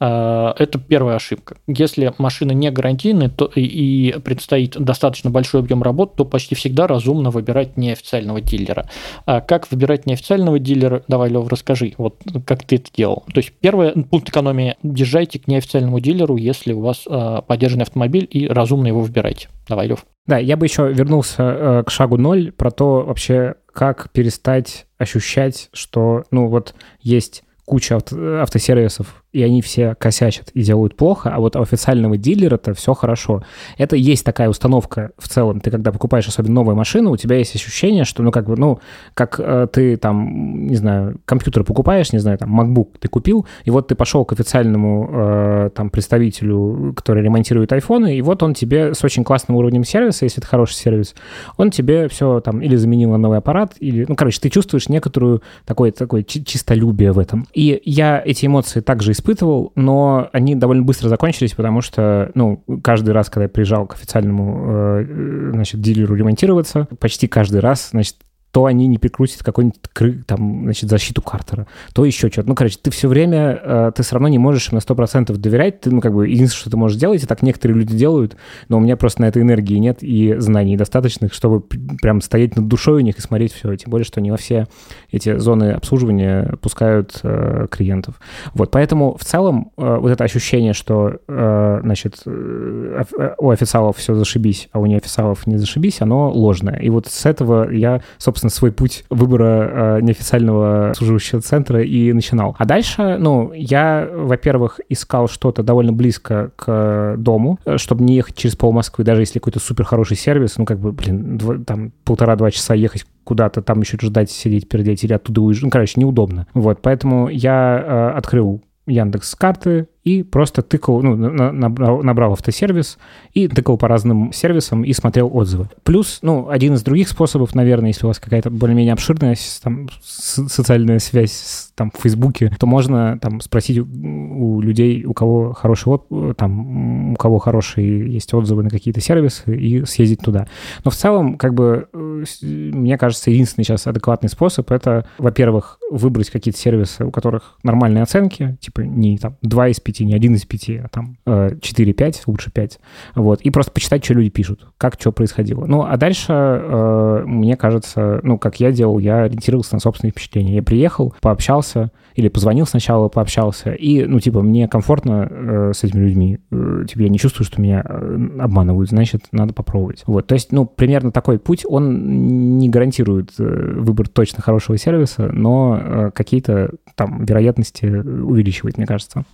А, 0.01 0.55
это 0.59 0.79
первая 0.79 1.17
ошибка. 1.17 1.57
Если 1.67 2.13
машина 2.19 2.53
не 2.53 2.71
гарантийная 2.71 3.29
то 3.29 3.51
и, 3.55 3.63
и 3.63 4.19
предстоит 4.21 4.79
достаточно 4.79 5.31
большой 5.31 5.61
объем 5.61 5.83
работ, 5.83 6.17
то 6.17 6.25
почти 6.25 6.55
всегда 6.55 6.87
разумно 6.87 7.31
выбирать 7.31 7.77
неофициального 7.77 8.41
дилера. 8.41 8.89
А 9.27 9.41
как 9.41 9.71
выбирать 9.71 10.07
неофициального 10.07 10.59
дилера? 10.59 11.03
Давай, 11.09 11.31
Лев, 11.31 11.49
расскажи, 11.49 11.95
вот 11.99 12.17
как 12.47 12.65
ты 12.65 12.77
это 12.77 12.91
делал. 12.95 13.25
То 13.33 13.39
есть 13.39 13.53
первый 13.61 13.93
пункт 13.93 14.31
экономии– 14.39 14.77
езжайте 14.83 15.39
к 15.39 15.49
неофициальному 15.49 16.01
дилеру, 16.01 16.37
если 16.37 16.73
у 16.73 16.81
вас 16.81 17.05
э, 17.07 17.43
поддержанный 17.47 17.83
автомобиль, 17.83 18.27
и 18.31 18.47
разумно 18.47 18.87
его 18.87 19.01
выбирайте. 19.01 19.49
Давай, 19.69 19.89
Лев. 19.89 20.05
Да, 20.27 20.39
я 20.39 20.57
бы 20.57 20.67
еще 20.67 20.93
вернулся 20.93 21.43
э, 21.43 21.83
к 21.85 21.91
шагу 21.91 22.17
ноль 22.17 22.53
про 22.53 22.71
то 22.71 23.03
вообще, 23.03 23.57
как 23.73 24.11
перестать 24.13 24.87
ощущать, 24.99 25.69
что, 25.73 26.25
ну, 26.31 26.49
вот 26.49 26.75
есть 27.01 27.43
куча 27.65 27.97
авто, 27.97 28.41
автосервисов, 28.41 29.23
и 29.33 29.43
они 29.43 29.61
все 29.61 29.95
косячат 29.95 30.51
и 30.55 30.63
делают 30.63 30.97
плохо, 30.97 31.31
а 31.35 31.39
вот 31.39 31.55
у 31.55 31.61
официального 31.61 32.17
дилера-то 32.17 32.73
все 32.73 32.95
хорошо. 32.95 33.43
Это 33.77 33.95
есть 33.95 34.25
такая 34.25 34.49
установка 34.49 35.11
в 35.19 35.29
целом. 35.29 35.61
Ты 35.61 35.71
когда 35.71 35.93
покупаешь 35.93 36.27
особенно 36.27 36.55
новую 36.55 36.77
машину, 36.77 37.11
у 37.11 37.17
тебя 37.17 37.37
есть 37.37 37.55
ощущение, 37.55 38.05
что, 38.05 38.23
ну, 38.23 38.31
как 38.31 38.47
бы, 38.47 38.57
ну, 38.57 38.81
как 39.13 39.39
э, 39.39 39.67
ты 39.71 39.97
там, 39.99 40.67
не 40.67 40.77
знаю, 40.77 41.21
компьютер 41.27 41.65
покупаешь, 41.65 42.13
не 42.13 42.21
знаю, 42.21 42.39
там, 42.39 42.59
MacBook 42.59 42.89
ты 43.01 43.09
купил, 43.09 43.47
и 43.65 43.71
вот 43.71 43.89
ты 43.89 43.95
пошел 43.95 44.25
к 44.25 44.33
официальному 44.33 45.11
э, 45.13 45.71
там 45.75 45.91
представителю, 45.91 46.95
который 46.97 47.23
ремонтирует 47.23 47.73
айфоны, 47.73 48.17
и 48.17 48.23
вот 48.23 48.43
он 48.43 48.55
тебе 48.55 48.95
с 48.95 49.05
очень 49.05 49.25
классным 49.25 49.59
уровнем 49.59 49.85
сервиса, 49.85 50.25
если 50.25 50.41
это 50.41 50.49
хороший 50.49 50.75
сервис, 50.75 51.15
он 51.59 51.71
тебе 51.71 52.09
все 52.09 52.41
там 52.41 52.63
или 52.63 52.77
заменил 52.77 53.11
на 53.11 53.19
новый 53.19 53.39
аппарат, 53.39 53.75
или, 53.79 54.07
ну, 54.09 54.17
короче, 54.17 54.41
ты 54.41 54.49
чувствуешь 54.49 54.89
некоторую 54.89 55.43
такое, 55.67 55.93
такое 55.93 56.23
чистолюбие 56.23 57.13
в 57.13 57.19
этом. 57.19 57.47
И 57.53 57.83
я 57.85 58.23
эти 58.25 58.47
эмоции 58.47 58.81
также 58.81 59.13
испытывал, 59.19 59.73
но 59.75 60.29
они 60.33 60.55
довольно 60.55 60.83
быстро 60.83 61.09
закончились, 61.09 61.55
потому 61.55 61.81
что, 61.81 62.31
ну, 62.35 62.63
каждый 62.83 63.11
раз, 63.11 63.29
когда 63.29 63.45
я 63.45 63.49
приезжал 63.49 63.87
к 63.87 63.95
официальному, 63.95 65.01
э, 65.01 65.51
значит, 65.53 65.81
дилеру 65.81 66.15
ремонтироваться, 66.15 66.89
почти 66.99 67.27
каждый 67.27 67.61
раз, 67.61 67.91
значит, 67.91 68.17
то 68.51 68.65
они 68.65 68.87
не 68.87 68.99
прикрутят 68.99 69.43
какую-нибудь 69.43 70.27
там, 70.27 70.63
значит, 70.65 70.89
защиту 70.89 71.21
Картера, 71.23 71.67
то 71.93 72.05
еще 72.05 72.31
что-то. 72.31 72.49
Ну, 72.49 72.55
короче, 72.55 72.79
ты 72.83 72.91
все 72.91 73.09
время, 73.09 73.61
э, 73.63 73.93
ты 73.95 74.03
все 74.03 74.15
равно 74.15 74.29
не 74.29 74.39
можешь 74.39 74.73
на 74.73 74.79
100% 74.79 75.37
доверять. 75.37 75.83
Ты, 75.83 75.91
ну, 75.91 76.01
как 76.01 76.15
бы, 76.15 76.27
единственное, 76.27 76.61
что 76.61 76.71
ты 76.71 76.77
можешь 76.77 76.99
делать, 76.99 77.23
и 77.23 77.27
так 77.27 77.43
некоторые 77.43 77.79
люди 77.79 77.95
делают, 77.95 78.37
но 78.69 78.79
у 78.79 78.81
меня 78.81 78.97
просто 78.97 79.21
на 79.21 79.27
это 79.27 79.41
энергии 79.41 79.77
нет 79.77 79.99
и 80.03 80.35
знаний 80.39 80.77
достаточных, 80.77 81.35
чтобы 81.35 81.61
прям 81.61 82.21
стоять 82.23 82.57
над 82.57 82.69
душой 82.69 82.97
у 82.97 83.05
них 83.05 83.19
и 83.19 83.21
смотреть 83.21 83.53
все. 83.53 83.77
Тем 83.77 83.91
более, 83.91 84.07
что 84.07 84.21
не 84.21 84.31
во 84.31 84.39
все 84.39 84.67
эти 85.11 85.37
зоны 85.37 85.73
обслуживания 85.73 86.55
пускают 86.63 87.21
э, 87.23 87.67
клиентов. 87.71 88.21
Вот, 88.55 88.71
поэтому 88.71 89.17
в 89.17 89.25
целом 89.25 89.73
э, 89.77 89.99
вот 90.01 90.11
это 90.11 90.25
ощущение, 90.25 90.73
что, 90.73 91.19
э, 91.29 91.81
значит, 91.83 92.23
э, 92.25 93.35
у 93.39 93.51
официалов 93.51 93.99
все 93.99 94.15
зашибись, 94.15 94.69
а 94.73 94.79
у 94.79 94.87
неофициалов 94.87 95.47
не 95.47 95.59
зашибись, 95.59 96.01
оно 96.01 96.31
ложное. 96.31 96.77
И 96.77 96.89
вот 96.89 97.07
с 97.07 97.27
этого 97.27 97.71
я, 97.71 98.01
собственно, 98.17 98.38
собственно, 98.39 98.51
свой 98.51 98.73
путь 98.73 99.05
выбора 99.11 99.99
э, 99.99 100.01
неофициального 100.03 100.91
обслуживающего 100.91 101.41
центра 101.41 101.83
и 101.83 102.13
начинал. 102.13 102.55
А 102.59 102.65
дальше, 102.65 103.17
ну, 103.19 103.53
я, 103.53 104.09
во-первых, 104.11 104.81
искал 104.89 105.29
что-то 105.29 105.63
довольно 105.63 105.93
близко 105.93 106.53
к 106.57 107.17
дому, 107.19 107.59
чтобы 107.77 108.05
не 108.05 108.15
ехать 108.15 108.37
через 108.37 108.55
пол 108.55 108.73
Москвы, 108.73 109.05
даже 109.05 109.23
если 109.23 109.41
какой-то 109.41 109.59
супер 109.59 109.85
хороший 109.85 110.17
сервис, 110.17 110.57
ну, 110.57 110.65
как 110.65 110.79
бы, 110.79 110.93
блин, 110.93 111.37
два, 111.37 111.59
там 111.59 111.93
полтора-два 112.05 112.51
часа 112.51 112.75
ехать 112.75 113.05
куда-то, 113.25 113.61
там 113.61 113.81
еще 113.81 113.99
ждать, 114.01 114.31
сидеть, 114.31 114.69
пердеть 114.69 115.03
или 115.05 115.13
оттуда 115.13 115.41
уезжать. 115.41 115.65
Ну, 115.65 115.71
короче, 115.71 116.01
неудобно. 116.01 116.47
Вот, 116.55 116.81
поэтому 116.81 117.29
я 117.29 118.13
э, 118.15 118.17
открыл 118.17 118.63
Яндекс 118.87 119.35
карты 119.35 119.89
и 120.09 120.23
просто 120.23 120.63
тыкал, 120.63 121.03
ну, 121.03 121.17
набрал, 121.17 122.33
автосервис 122.33 122.99
и 123.35 123.47
тыкал 123.47 123.77
по 123.77 123.89
разным 123.89 124.33
сервисам 124.33 124.83
и 124.83 124.93
смотрел 124.95 125.31
отзывы. 125.35 125.69
Плюс, 125.83 126.21
ну, 126.23 126.49
один 126.49 126.75
из 126.75 126.83
других 126.83 127.09
способов, 127.09 127.55
наверное, 127.55 127.89
если 127.89 128.07
у 128.07 128.09
вас 128.09 128.19
какая-то 128.19 128.51
более-менее 128.51 128.95
обширная 128.95 129.37
там, 129.63 129.89
социальная 130.03 130.99
связь 130.99 131.71
там, 131.75 131.91
в 131.91 132.01
Фейсбуке, 132.03 132.53
то 132.59 132.67
можно 132.67 133.19
там 133.21 133.41
спросить 133.41 133.79
у 133.81 134.61
людей, 134.61 135.05
у 135.05 135.13
кого 135.13 135.53
хороший 135.53 135.93
от, 135.93 136.37
там, 136.37 137.13
у 137.13 137.17
кого 137.17 137.39
хорошие 137.39 138.11
есть 138.11 138.33
отзывы 138.33 138.63
на 138.63 138.71
какие-то 138.71 139.01
сервисы 139.01 139.57
и 139.57 139.85
съездить 139.85 140.21
туда. 140.21 140.49
Но 140.85 140.91
в 140.91 140.95
целом, 140.95 141.37
как 141.37 141.53
бы, 141.55 141.89
э, 141.93 142.25
мне 142.41 142.97
кажется, 142.97 143.31
единственный 143.31 143.65
сейчас 143.65 143.87
адекватный 143.87 144.31
способ— 144.31 144.71
это, 144.73 145.07
во-первых, 145.19 145.79
выбрать 145.91 146.31
какие-то 146.31 146.59
сервисы, 146.59 147.05
у 147.05 147.11
которых 147.11 147.59
нормальные 147.63 148.03
оценки, 148.03 148.57
типа 148.61 148.81
не 148.81 149.19
там 149.19 149.37
2 149.43 149.69
из 149.69 149.81
5, 149.81 149.98
не 150.05 150.15
1 150.15 150.35
из 150.35 150.45
5, 150.45 150.71
а 150.85 150.89
там 150.89 151.17
4-5, 151.27 152.17
э, 152.19 152.23
лучше 152.27 152.51
5. 152.51 152.79
Вот, 153.15 153.41
и 153.41 153.51
просто 153.51 153.73
почитать, 153.73 154.05
что 154.05 154.15
люди 154.15 154.31
пишут, 154.31 154.67
как 154.79 154.95
что 154.99 155.13
происходило. 155.13 155.67
Ну, 155.67 155.83
а 155.83 155.97
дальше, 155.97 156.33
э, 156.33 157.23
мне 157.27 157.57
кажется, 157.57 158.21
ну, 158.23 158.39
как 158.39 158.61
я 158.61 158.73
делал, 158.73 158.99
я 158.99 159.25
ориентировался 159.25 159.75
на 159.75 159.81
собственные 159.81 160.13
впечатления. 160.13 160.57
Я 160.57 160.63
приехал, 160.63 161.15
пообщался, 161.21 161.91
или 162.15 162.29
позвонил 162.29 162.67
сначала, 162.67 163.09
пообщался, 163.09 163.73
и, 163.73 164.05
ну, 164.05 164.19
типа, 164.21 164.43
мне 164.43 164.69
комфортно 164.69 165.29
э, 165.31 165.73
с 165.75 165.85
этими 165.85 166.01
людьми, 166.01 166.39
типа, 166.51 167.03
я 167.03 167.09
не 167.09 167.19
чувствую, 167.19 167.47
что 167.47 167.61
меня 167.61 167.81
обманывают, 167.81 168.91
значит, 168.91 169.27
надо 169.33 169.55
попробовать. 169.55 170.03
Вот, 170.07 170.27
то 170.27 170.35
есть, 170.35 170.53
ну, 170.53 170.67
примерно 170.67 171.13
такой 171.13 171.39
путь, 171.39 171.65
он 171.69 172.59
не 172.59 172.69
гарантирует 172.69 173.39
выбор 173.39 174.09
точно 174.09 174.43
хорошего 174.43 174.77
сервиса, 174.79 175.31
но 175.33 176.11
какие-то 176.15 176.71
там 176.95 177.25
вероятности 177.25 177.87
увеличивает, 177.87 178.77
мне 178.77 178.87
кажется. 178.87 179.25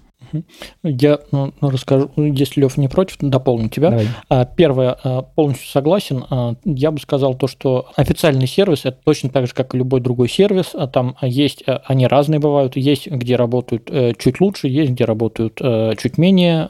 Я 0.82 1.20
ну, 1.32 1.52
расскажу, 1.60 2.10
если 2.16 2.60
Лев 2.60 2.76
не 2.76 2.88
против, 2.88 3.16
дополню 3.20 3.68
тебя. 3.68 3.90
Давай. 3.90 4.08
А, 4.28 4.44
первое, 4.44 4.96
а, 5.02 5.22
полностью 5.22 5.68
согласен. 5.68 6.24
А, 6.28 6.54
я 6.64 6.90
бы 6.90 7.00
сказал 7.00 7.34
то, 7.34 7.46
что 7.46 7.88
официальный 7.96 8.46
сервис 8.46 8.84
это 8.84 8.98
точно 9.04 9.30
так 9.30 9.46
же, 9.46 9.54
как 9.54 9.74
и 9.74 9.78
любой 9.78 10.00
другой 10.00 10.28
сервис. 10.28 10.74
Там 10.92 11.16
есть, 11.22 11.64
они 11.66 12.06
разные 12.06 12.40
бывают. 12.40 12.76
Есть, 12.76 13.08
где 13.08 13.36
работают 13.36 13.88
э, 13.90 14.12
чуть 14.18 14.40
лучше, 14.40 14.68
есть, 14.68 14.92
где 14.92 15.04
работают 15.04 15.58
э, 15.60 15.92
чуть 16.00 16.18
менее 16.18 16.68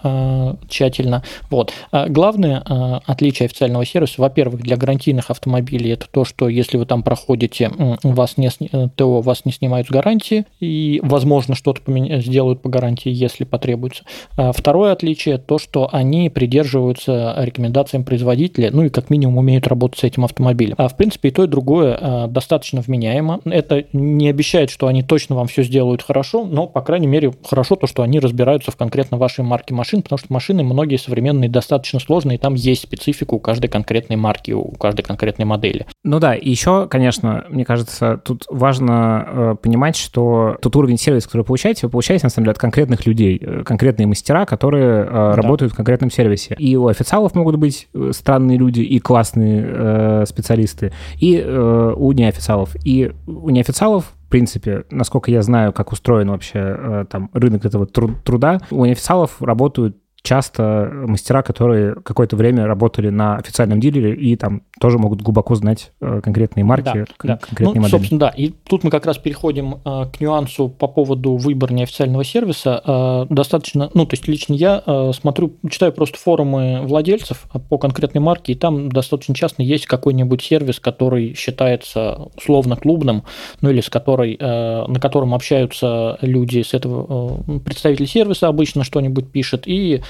тщательно. 0.68 1.22
Вот. 1.50 1.72
Главное 1.92 2.62
отличие 3.06 3.46
официального 3.46 3.84
сервиса, 3.84 4.20
во-первых, 4.20 4.62
для 4.62 4.76
гарантийных 4.76 5.30
автомобилей 5.30 5.92
это 5.92 6.06
то, 6.10 6.24
что 6.24 6.48
если 6.48 6.76
вы 6.76 6.86
там 6.86 7.02
проходите, 7.02 7.70
вас 8.02 8.36
не, 8.36 8.50
э, 8.72 8.88
ТО 8.94 9.20
вас 9.20 9.44
не 9.44 9.52
снимают 9.52 9.88
с 9.88 9.90
гарантии, 9.90 10.44
и, 10.60 11.00
возможно, 11.02 11.54
что-то 11.54 11.82
сделают 12.20 12.62
по 12.62 12.68
гарантии, 12.68 13.10
если 13.10 13.33
потребуется. 13.42 14.04
А 14.36 14.52
второе 14.52 14.92
отличие 14.92 15.38
то, 15.38 15.58
что 15.58 15.88
они 15.90 16.30
придерживаются 16.30 17.34
рекомендациям 17.38 18.04
производителя, 18.04 18.70
ну 18.72 18.84
и 18.84 18.88
как 18.88 19.10
минимум 19.10 19.38
умеют 19.38 19.66
работать 19.66 19.98
с 19.98 20.04
этим 20.04 20.24
автомобилем. 20.24 20.74
А 20.78 20.86
в 20.86 20.96
принципе 20.96 21.28
и 21.28 21.32
то, 21.32 21.44
и 21.44 21.48
другое 21.48 21.98
а, 22.00 22.26
достаточно 22.28 22.80
вменяемо. 22.80 23.40
Это 23.44 23.84
не 23.92 24.28
обещает, 24.28 24.70
что 24.70 24.86
они 24.86 25.02
точно 25.02 25.34
вам 25.34 25.48
все 25.48 25.62
сделают 25.62 26.02
хорошо, 26.02 26.44
но, 26.44 26.66
по 26.66 26.82
крайней 26.82 27.06
мере, 27.06 27.32
хорошо 27.44 27.76
то, 27.76 27.86
что 27.86 28.02
они 28.02 28.20
разбираются 28.20 28.70
в 28.70 28.76
конкретно 28.76 29.16
вашей 29.16 29.44
марке 29.44 29.74
машин, 29.74 30.02
потому 30.02 30.18
что 30.18 30.32
машины 30.32 30.62
многие 30.62 30.96
современные 30.96 31.50
достаточно 31.50 31.98
сложные, 31.98 32.36
и 32.36 32.38
там 32.38 32.54
есть 32.54 32.82
специфика 32.82 33.34
у 33.34 33.40
каждой 33.40 33.68
конкретной 33.68 34.16
марки, 34.16 34.52
у 34.52 34.72
каждой 34.72 35.02
конкретной 35.02 35.44
модели. 35.44 35.86
Ну 36.02 36.20
да, 36.20 36.34
и 36.34 36.50
еще, 36.50 36.86
конечно, 36.86 37.44
мне 37.48 37.64
кажется, 37.64 38.20
тут 38.24 38.44
важно 38.48 39.26
э, 39.26 39.56
понимать, 39.60 39.96
что 39.96 40.56
тот 40.60 40.76
уровень 40.76 40.98
сервиса, 40.98 41.26
который 41.26 41.40
вы 41.40 41.46
получаете, 41.46 41.86
вы 41.86 41.90
получаете, 41.90 42.26
на 42.26 42.30
самом 42.30 42.44
деле, 42.44 42.52
от 42.52 42.58
конкретных 42.58 43.06
людей. 43.06 43.23
Э, 43.24 43.62
конкретные 43.64 44.06
мастера, 44.06 44.46
которые 44.46 45.02
э, 45.02 45.06
да. 45.06 45.36
работают 45.36 45.72
в 45.72 45.76
конкретном 45.76 46.10
сервисе. 46.10 46.54
И 46.58 46.76
у 46.76 46.88
официалов 46.88 47.34
могут 47.34 47.56
быть 47.56 47.88
э, 47.94 48.10
странные 48.12 48.58
люди 48.58 48.80
и 48.80 48.98
классные 48.98 49.64
э, 49.66 50.24
специалисты, 50.26 50.92
и 51.18 51.36
э, 51.36 51.94
у 51.96 52.12
неофициалов. 52.12 52.76
И 52.84 53.12
у 53.26 53.50
неофициалов 53.50 54.12
в 54.26 54.28
принципе, 54.34 54.82
насколько 54.90 55.30
я 55.30 55.42
знаю, 55.42 55.72
как 55.72 55.92
устроен 55.92 56.30
вообще 56.30 56.58
э, 56.58 57.04
там 57.08 57.30
рынок 57.34 57.64
этого 57.64 57.86
труда, 57.86 58.58
у 58.70 58.84
неофициалов 58.84 59.40
работают 59.40 59.96
часто 60.24 60.90
мастера, 61.06 61.42
которые 61.42 61.96
какое-то 61.96 62.34
время 62.34 62.66
работали 62.66 63.10
на 63.10 63.36
официальном 63.36 63.78
дилере 63.78 64.14
и 64.14 64.36
там 64.36 64.62
тоже 64.80 64.96
могут 64.96 65.20
глубоко 65.20 65.54
знать 65.54 65.92
э, 66.00 66.22
конкретные 66.24 66.64
марки, 66.64 66.84
да, 66.84 67.04
да. 67.22 67.36
конкретные 67.36 67.74
ну, 67.74 67.82
модели. 67.82 67.90
Собственно, 67.90 68.20
да. 68.20 68.28
И 68.30 68.48
тут 68.48 68.84
мы 68.84 68.90
как 68.90 69.04
раз 69.04 69.18
переходим 69.18 69.82
э, 69.84 70.06
к 70.10 70.20
нюансу 70.20 70.70
по 70.70 70.88
поводу 70.88 71.36
выбора 71.36 71.74
неофициального 71.74 72.24
сервиса. 72.24 72.82
Э, 72.86 73.26
достаточно, 73.28 73.90
ну, 73.92 74.06
то 74.06 74.14
есть 74.14 74.26
лично 74.26 74.54
я 74.54 74.82
смотрю, 75.12 75.56
читаю 75.70 75.92
просто 75.92 76.16
форумы 76.16 76.80
владельцев 76.84 77.46
по 77.68 77.76
конкретной 77.76 78.22
марке, 78.22 78.52
и 78.52 78.56
там 78.56 78.90
достаточно 78.90 79.34
часто 79.34 79.62
есть 79.62 79.84
какой-нибудь 79.84 80.42
сервис, 80.42 80.80
который 80.80 81.34
считается 81.34 82.30
условно 82.34 82.76
клубным, 82.76 83.24
ну 83.60 83.70
или 83.70 83.82
с 83.82 83.90
которой, 83.90 84.38
на 84.40 85.00
котором 85.00 85.34
общаются 85.34 86.16
люди 86.22 86.62
с 86.62 86.72
этого, 86.72 87.42
представитель 87.60 88.06
сервиса 88.06 88.48
обычно 88.48 88.84
что-нибудь 88.84 89.30
пишет, 89.30 89.64
и 89.66 90.02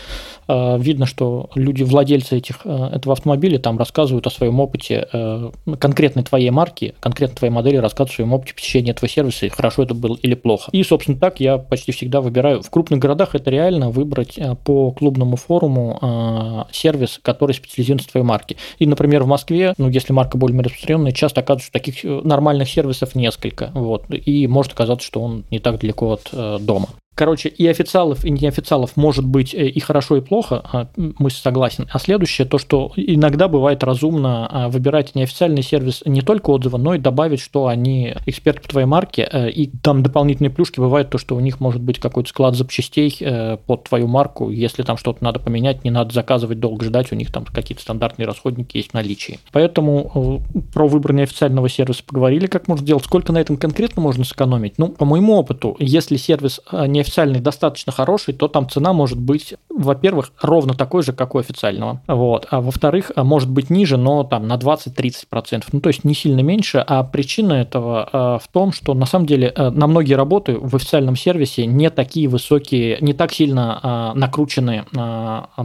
видно, 0.47 1.07
что 1.07 1.51
люди, 1.55 1.83
владельцы 1.83 2.37
этих, 2.37 2.61
э, 2.65 2.91
этого 2.93 3.15
автомобиля, 3.15 3.59
там 3.59 3.79
рассказывают 3.79 4.27
о 4.27 4.31
своем 4.31 4.61
опыте 4.61 5.09
э, 5.13 5.51
конкретной 5.79 6.23
твоей 6.23 6.51
марки, 6.51 6.95
конкретно 7.01 7.37
твоей 7.37 7.53
модели, 7.53 7.77
рассказывают 7.77 8.11
о 8.13 8.15
своем 8.17 8.33
опыте 8.35 8.55
посещения 8.55 8.91
этого 8.91 9.09
сервиса, 9.09 9.47
и 9.47 9.49
хорошо 9.49 9.85
это 9.85 9.95
было 9.95 10.17
или 10.17 10.35
плохо. 10.35 10.71
И, 10.73 10.83
собственно, 10.83 11.19
так 11.19 11.41
я 11.41 11.59
почти 11.59 11.93
всегда 11.93 12.21
выбираю. 12.21 12.63
В 12.63 12.71
крупных 12.71 13.01
городах 13.01 13.35
это 13.35 13.51
реально 13.51 13.91
выбрать 13.91 14.39
по 14.65 14.91
клубному 14.93 15.37
форуму 15.37 16.67
сервис, 16.73 17.21
который 17.23 17.53
специализируется 17.53 18.09
в 18.09 18.13
твоей 18.13 18.27
марке. 18.27 18.57
И, 18.79 18.87
например, 18.87 19.23
в 19.23 19.27
Москве, 19.27 19.75
ну, 19.79 19.89
если 19.89 20.13
марка 20.13 20.37
более 20.37 20.61
распространенная, 20.61 21.13
часто 21.13 21.41
оказывается, 21.41 21.69
что 21.69 21.79
таких 21.79 22.05
нормальных 22.05 22.69
сервисов 22.69 23.15
несколько. 23.15 23.71
Вот, 23.75 24.05
и 24.11 24.47
может 24.47 24.73
оказаться, 24.73 25.07
что 25.07 25.21
он 25.21 25.45
не 25.51 25.59
так 25.59 25.81
далеко 25.81 26.13
от 26.13 26.65
дома. 26.65 26.89
Короче, 27.15 27.49
и 27.49 27.67
официалов, 27.69 28.25
и 28.25 28.31
неофициалов 28.31 28.97
может 28.97 29.25
быть 29.25 29.55
э, 29.55 29.69
и 29.69 29.79
хорошо, 29.79 30.17
и 30.17 30.21
плохо, 30.21 30.63
а, 30.73 30.89
мы 30.97 31.31
согласен. 31.31 31.87
А 31.93 31.99
следующее, 32.01 32.45
то, 32.47 32.59
что 32.59 32.93
иногда 32.97 33.47
бывает 33.47 33.85
разумно 33.85 34.49
а, 34.51 34.69
выбирать 34.69 35.15
неофициальный 35.15 35.63
сервис 35.63 36.03
не 36.05 36.23
только 36.23 36.51
отзывы, 36.51 36.79
но 36.79 36.95
и 36.95 36.99
добавить, 36.99 37.41
что 37.41 37.69
они 37.69 38.15
эксперты 38.27 38.63
по 38.63 38.69
твоей 38.69 38.87
марке, 38.87 39.29
э, 39.31 39.51
и 39.51 39.69
там 39.69 40.03
дополнительные 40.03 40.51
плюшки 40.51 40.81
бывают 40.81 41.11
то, 41.11 41.19
что 41.19 41.37
у 41.37 41.41
них 41.41 41.61
может 41.61 41.81
быть 41.83 42.01
какой-то 42.01 42.29
склад 42.29 42.57
запчастей 42.57 43.17
э, 43.21 43.59
под 43.65 43.85
твою 43.85 44.09
марку, 44.09 44.51
если 44.51 44.83
там 44.83 44.97
что-то 44.97 45.23
надо 45.23 45.39
поменять, 45.39 45.85
не 45.85 45.91
надо 45.91 46.13
заказывать, 46.13 46.59
долго 46.59 46.85
ждать, 46.85 47.13
у 47.13 47.15
них 47.15 47.31
там 47.31 47.45
какие-то 47.45 47.83
стандартные 47.83 48.27
расходники 48.27 48.77
есть 48.77 48.91
в 48.91 48.95
наличии. 48.95 49.39
Поэтому 49.53 50.43
про 50.73 50.89
выбор 50.89 51.13
неофициального 51.13 51.69
сервиса 51.69 52.03
поговорили, 52.05 52.49
как 52.49 52.67
можно 52.67 52.83
сделать, 52.83 53.05
сколько 53.05 53.33
на 53.33 53.39
этом 53.39 53.57
конкретно 53.57 54.03
можно 54.03 54.25
сэкономить. 54.25 54.79
Ну, 54.79 54.89
по 54.89 55.05
моему 55.05 55.35
опыту, 55.35 55.77
если 55.79 56.17
сервис 56.17 56.61
не 56.73 57.04
официальный 57.05 57.41
достаточно 57.41 57.93
хороший, 57.93 58.35
то 58.35 58.49
там 58.49 58.69
цена 58.69 58.93
может 58.93 59.19
быть, 59.19 59.55
во-первых, 59.69 60.33
ровно 60.41 60.75
такой 60.75 61.03
же, 61.03 61.13
как 61.13 61.35
у 61.35 61.39
официального. 61.39 62.01
Вот. 62.09 62.47
А 62.51 62.61
во-вторых, 62.61 63.13
а 63.15 63.25
может 63.25 63.51
быть 63.51 63.71
ниже, 63.71 63.97
но 63.97 64.25
там 64.25 64.49
на 64.49 64.55
20-30%. 64.55 65.65
Ну, 65.73 65.81
то 65.81 65.89
есть 65.89 66.05
не 66.05 66.15
сильно 66.15 66.41
меньше. 66.41 66.79
А 66.79 67.05
причина 67.05 67.53
этого 67.53 68.09
а, 68.13 68.39
в 68.39 68.49
том, 68.49 68.73
что 68.73 68.95
на 68.95 69.07
самом 69.07 69.27
деле 69.27 69.53
а, 69.55 69.71
на 69.71 69.87
многие 69.87 70.15
работы 70.15 70.57
в 70.59 70.75
официальном 70.75 71.17
сервисе 71.17 71.67
не 71.67 71.91
такие 71.91 72.29
высокие, 72.29 72.99
не 73.01 73.13
так 73.13 73.33
сильно 73.33 74.13
накрученные 74.15 74.87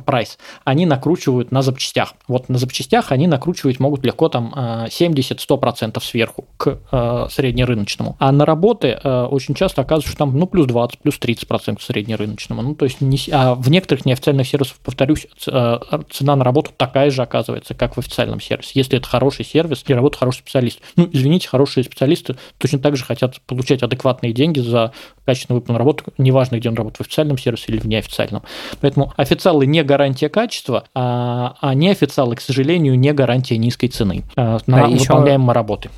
прайс. 0.06 0.38
Они 0.64 0.86
накручивают 0.86 1.52
на 1.52 1.62
запчастях. 1.62 2.14
Вот 2.28 2.50
на 2.50 2.58
запчастях 2.58 3.12
они 3.12 3.28
накручивать 3.28 3.80
могут 3.80 4.06
легко 4.06 4.28
там 4.30 4.54
70-100% 4.56 6.02
сверху 6.02 6.46
к 6.58 7.30
среднерыночному. 7.32 8.18
А 8.20 8.32
на 8.32 8.46
работы 8.46 8.96
очень 9.04 9.56
часто 9.56 9.82
оказывается, 9.82 10.10
что 10.10 10.18
там 10.18 10.38
ну 10.38 10.48
плюс 10.48 10.68
20, 10.68 11.00
плюс 11.00 11.18
30 11.18 11.29
30% 11.32 11.82
среднерыночному. 11.82 12.62
Ну, 12.62 12.76
то 12.76 12.86
есть, 12.86 13.02
не, 13.02 13.20
а 13.32 13.56
в 13.56 13.70
некоторых 13.70 14.06
неофициальных 14.06 14.48
сервисах, 14.48 14.78
повторюсь, 14.84 15.28
э, 15.48 15.80
цена 16.10 16.36
на 16.36 16.44
работу 16.44 16.72
такая 16.76 17.10
же 17.12 17.22
оказывается, 17.22 17.74
как 17.74 17.96
в 17.96 18.00
официальном 18.00 18.42
сервисе. 18.42 18.72
Если 18.74 18.98
это 18.98 19.08
хороший 19.08 19.46
сервис 19.46 19.84
и 19.88 19.94
работает 19.94 20.20
хороший 20.20 20.40
специалист. 20.40 20.80
Ну, 20.96 21.10
извините, 21.12 21.48
хорошие 21.48 21.84
специалисты 21.84 22.36
точно 22.58 22.80
так 22.80 22.98
же 22.98 23.04
хотят 23.04 23.42
получать 23.42 23.84
адекватные 23.84 24.34
деньги 24.34 24.60
за 24.60 24.94
качественно 25.26 25.56
выполненную 25.56 25.80
работу, 25.80 26.04
неважно, 26.18 26.58
где 26.58 26.70
он 26.70 26.76
работает, 26.76 26.98
в 26.98 27.02
официальном 27.02 27.38
сервисе 27.38 27.66
или 27.68 27.80
в 27.80 27.86
неофициальном. 27.86 28.44
Поэтому 28.82 29.14
официалы 29.18 29.66
не 29.66 29.84
гарантия 29.84 30.30
качества, 30.30 30.86
а, 30.96 31.56
а 31.62 31.74
неофициалы, 31.74 32.36
к 32.36 32.42
сожалению, 32.42 32.98
не 32.98 33.14
гарантия 33.14 33.58
низкой 33.58 33.88
цены 33.88 34.24
э, 34.36 34.58
на 34.66 34.86
а 34.86 34.88
выполняемой 34.88 35.46
еще... 35.48 35.54
работы. 35.54 35.90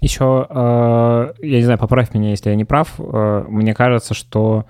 Еще, 0.00 0.46
э, 0.48 1.32
я 1.42 1.56
не 1.56 1.62
знаю, 1.62 1.78
поправь 1.78 2.14
меня, 2.14 2.30
если 2.30 2.50
я 2.50 2.56
не 2.56 2.64
прав, 2.64 2.94
э, 2.98 3.44
мне 3.48 3.74
кажется, 3.74 4.14
что 4.14 4.66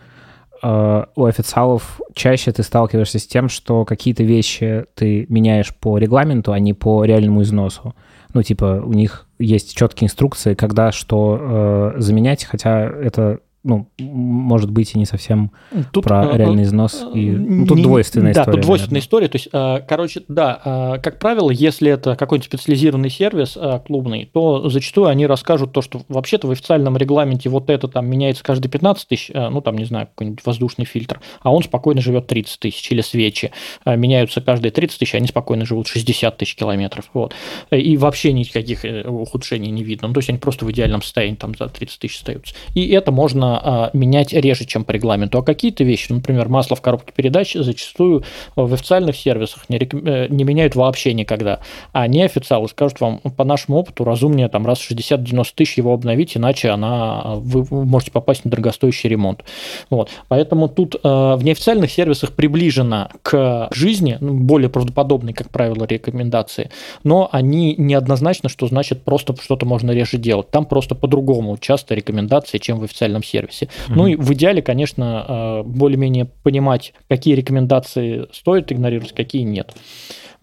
э, 0.62 1.04
у 1.14 1.24
официалов 1.24 2.00
чаще 2.14 2.52
ты 2.52 2.62
сталкиваешься 2.62 3.18
с 3.18 3.26
тем, 3.26 3.48
что 3.48 3.84
какие-то 3.84 4.22
вещи 4.22 4.84
ты 4.94 5.26
меняешь 5.28 5.74
по 5.74 5.98
регламенту, 5.98 6.52
а 6.52 6.58
не 6.58 6.72
по 6.72 7.04
реальному 7.04 7.42
износу. 7.42 7.94
Ну, 8.34 8.42
типа, 8.42 8.82
у 8.84 8.92
них 8.92 9.26
есть 9.38 9.76
четкие 9.76 10.06
инструкции, 10.06 10.54
когда 10.54 10.92
что 10.92 11.38
э, 11.40 12.00
заменять, 12.00 12.44
хотя 12.44 12.82
это 12.82 13.40
ну, 13.66 13.88
может 13.98 14.70
быть, 14.70 14.94
и 14.94 14.98
не 14.98 15.06
совсем 15.06 15.50
тут, 15.92 16.04
про 16.04 16.24
э, 16.24 16.38
реальный 16.38 16.62
износ. 16.62 17.04
И, 17.12 17.30
ну, 17.30 17.66
тут 17.66 17.78
не, 17.78 17.82
двойственная 17.82 18.32
да, 18.32 18.42
история. 18.42 18.46
Да, 18.46 18.52
тут 18.52 18.66
двойственная 18.66 18.88
наверное. 18.88 19.04
история. 19.04 19.28
То 19.28 19.36
есть, 19.36 19.48
э, 19.52 19.86
короче, 19.88 20.22
да, 20.28 20.60
э, 20.96 21.00
как 21.02 21.18
правило, 21.18 21.50
если 21.50 21.90
это 21.90 22.14
какой-нибудь 22.14 22.46
специализированный 22.46 23.10
сервис 23.10 23.58
клубный, 23.84 24.30
то 24.32 24.68
зачастую 24.68 25.08
они 25.08 25.26
расскажут 25.26 25.72
то, 25.72 25.82
что 25.82 26.02
вообще-то 26.08 26.46
в 26.46 26.52
официальном 26.52 26.96
регламенте 26.96 27.48
вот 27.48 27.68
это 27.68 27.88
там 27.88 28.06
меняется 28.06 28.44
каждые 28.44 28.70
15 28.70 29.08
тысяч, 29.08 29.30
ну, 29.34 29.60
там, 29.60 29.76
не 29.76 29.84
знаю, 29.84 30.06
какой-нибудь 30.06 30.44
воздушный 30.44 30.84
фильтр, 30.84 31.20
а 31.42 31.52
он 31.52 31.62
спокойно 31.64 32.00
живет 32.00 32.28
30 32.28 32.60
тысяч, 32.60 32.90
или 32.92 33.00
свечи 33.00 33.50
меняются 33.84 34.40
каждые 34.40 34.70
30 34.70 34.98
тысяч, 34.98 35.14
они 35.14 35.26
спокойно 35.26 35.64
живут 35.66 35.88
60 35.88 36.36
тысяч 36.36 36.54
километров. 36.54 37.10
Вот. 37.12 37.34
И 37.70 37.96
вообще 37.96 38.32
никаких 38.32 38.84
ухудшений 39.04 39.70
не 39.70 39.82
видно. 39.82 40.08
Ну, 40.08 40.14
то 40.14 40.18
есть, 40.18 40.28
они 40.28 40.38
просто 40.38 40.64
в 40.64 40.70
идеальном 40.70 41.02
состоянии 41.02 41.36
там 41.36 41.54
за 41.58 41.68
30 41.68 41.98
тысяч 41.98 42.18
остаются. 42.18 42.54
И 42.74 42.88
это 42.90 43.10
можно 43.10 43.55
а, 43.62 43.90
менять 43.92 44.32
реже, 44.32 44.64
чем 44.64 44.84
по 44.84 44.92
регламенту. 44.92 45.38
А 45.38 45.42
какие-то 45.42 45.84
вещи, 45.84 46.12
например, 46.12 46.48
масло 46.48 46.76
в 46.76 46.80
коробке 46.80 47.12
передач 47.14 47.54
зачастую 47.54 48.24
в 48.54 48.72
официальных 48.72 49.16
сервисах 49.16 49.68
не, 49.68 49.78
э, 49.78 50.26
не 50.28 50.44
меняют 50.44 50.74
вообще 50.74 51.14
никогда. 51.14 51.60
А 51.92 52.06
неофициалы 52.06 52.68
скажут 52.68 53.00
вам, 53.00 53.18
по 53.18 53.44
нашему 53.44 53.78
опыту, 53.78 54.04
разумнее 54.04 54.48
там 54.48 54.66
раз 54.66 54.78
в 54.78 54.90
60-90 54.90 55.46
тысяч 55.54 55.78
его 55.78 55.92
обновить, 55.92 56.36
иначе 56.36 56.70
она, 56.70 57.34
вы 57.36 57.66
можете 57.84 58.12
попасть 58.12 58.44
на 58.44 58.50
дорогостоящий 58.50 59.08
ремонт. 59.08 59.44
Вот. 59.90 60.10
Поэтому 60.28 60.68
тут 60.68 60.94
э, 60.94 60.98
в 61.02 61.40
неофициальных 61.42 61.90
сервисах 61.90 62.32
приближено 62.32 63.10
к 63.22 63.68
жизни, 63.72 64.18
ну, 64.20 64.34
более 64.34 64.68
правдоподобные, 64.68 65.34
как 65.34 65.50
правило, 65.50 65.84
рекомендации, 65.84 66.70
но 67.04 67.28
они 67.32 67.74
неоднозначно, 67.76 68.48
что 68.48 68.66
значит 68.66 69.02
просто 69.02 69.34
что-то 69.40 69.66
можно 69.66 69.90
реже 69.90 70.18
делать. 70.18 70.50
Там 70.50 70.66
просто 70.66 70.94
по-другому 70.94 71.56
часто 71.58 71.94
рекомендации, 71.94 72.58
чем 72.58 72.78
в 72.78 72.84
официальном 72.84 73.22
сервисе 73.22 73.45
сервисе. 73.52 73.66
Mm-hmm. 73.66 73.92
Ну 73.94 74.06
и 74.06 74.16
в 74.16 74.32
идеале, 74.32 74.62
конечно, 74.62 75.62
более-менее 75.64 76.26
понимать, 76.42 76.92
какие 77.08 77.34
рекомендации 77.34 78.26
стоит 78.32 78.72
игнорировать, 78.72 79.12
какие 79.12 79.42
нет. 79.42 79.74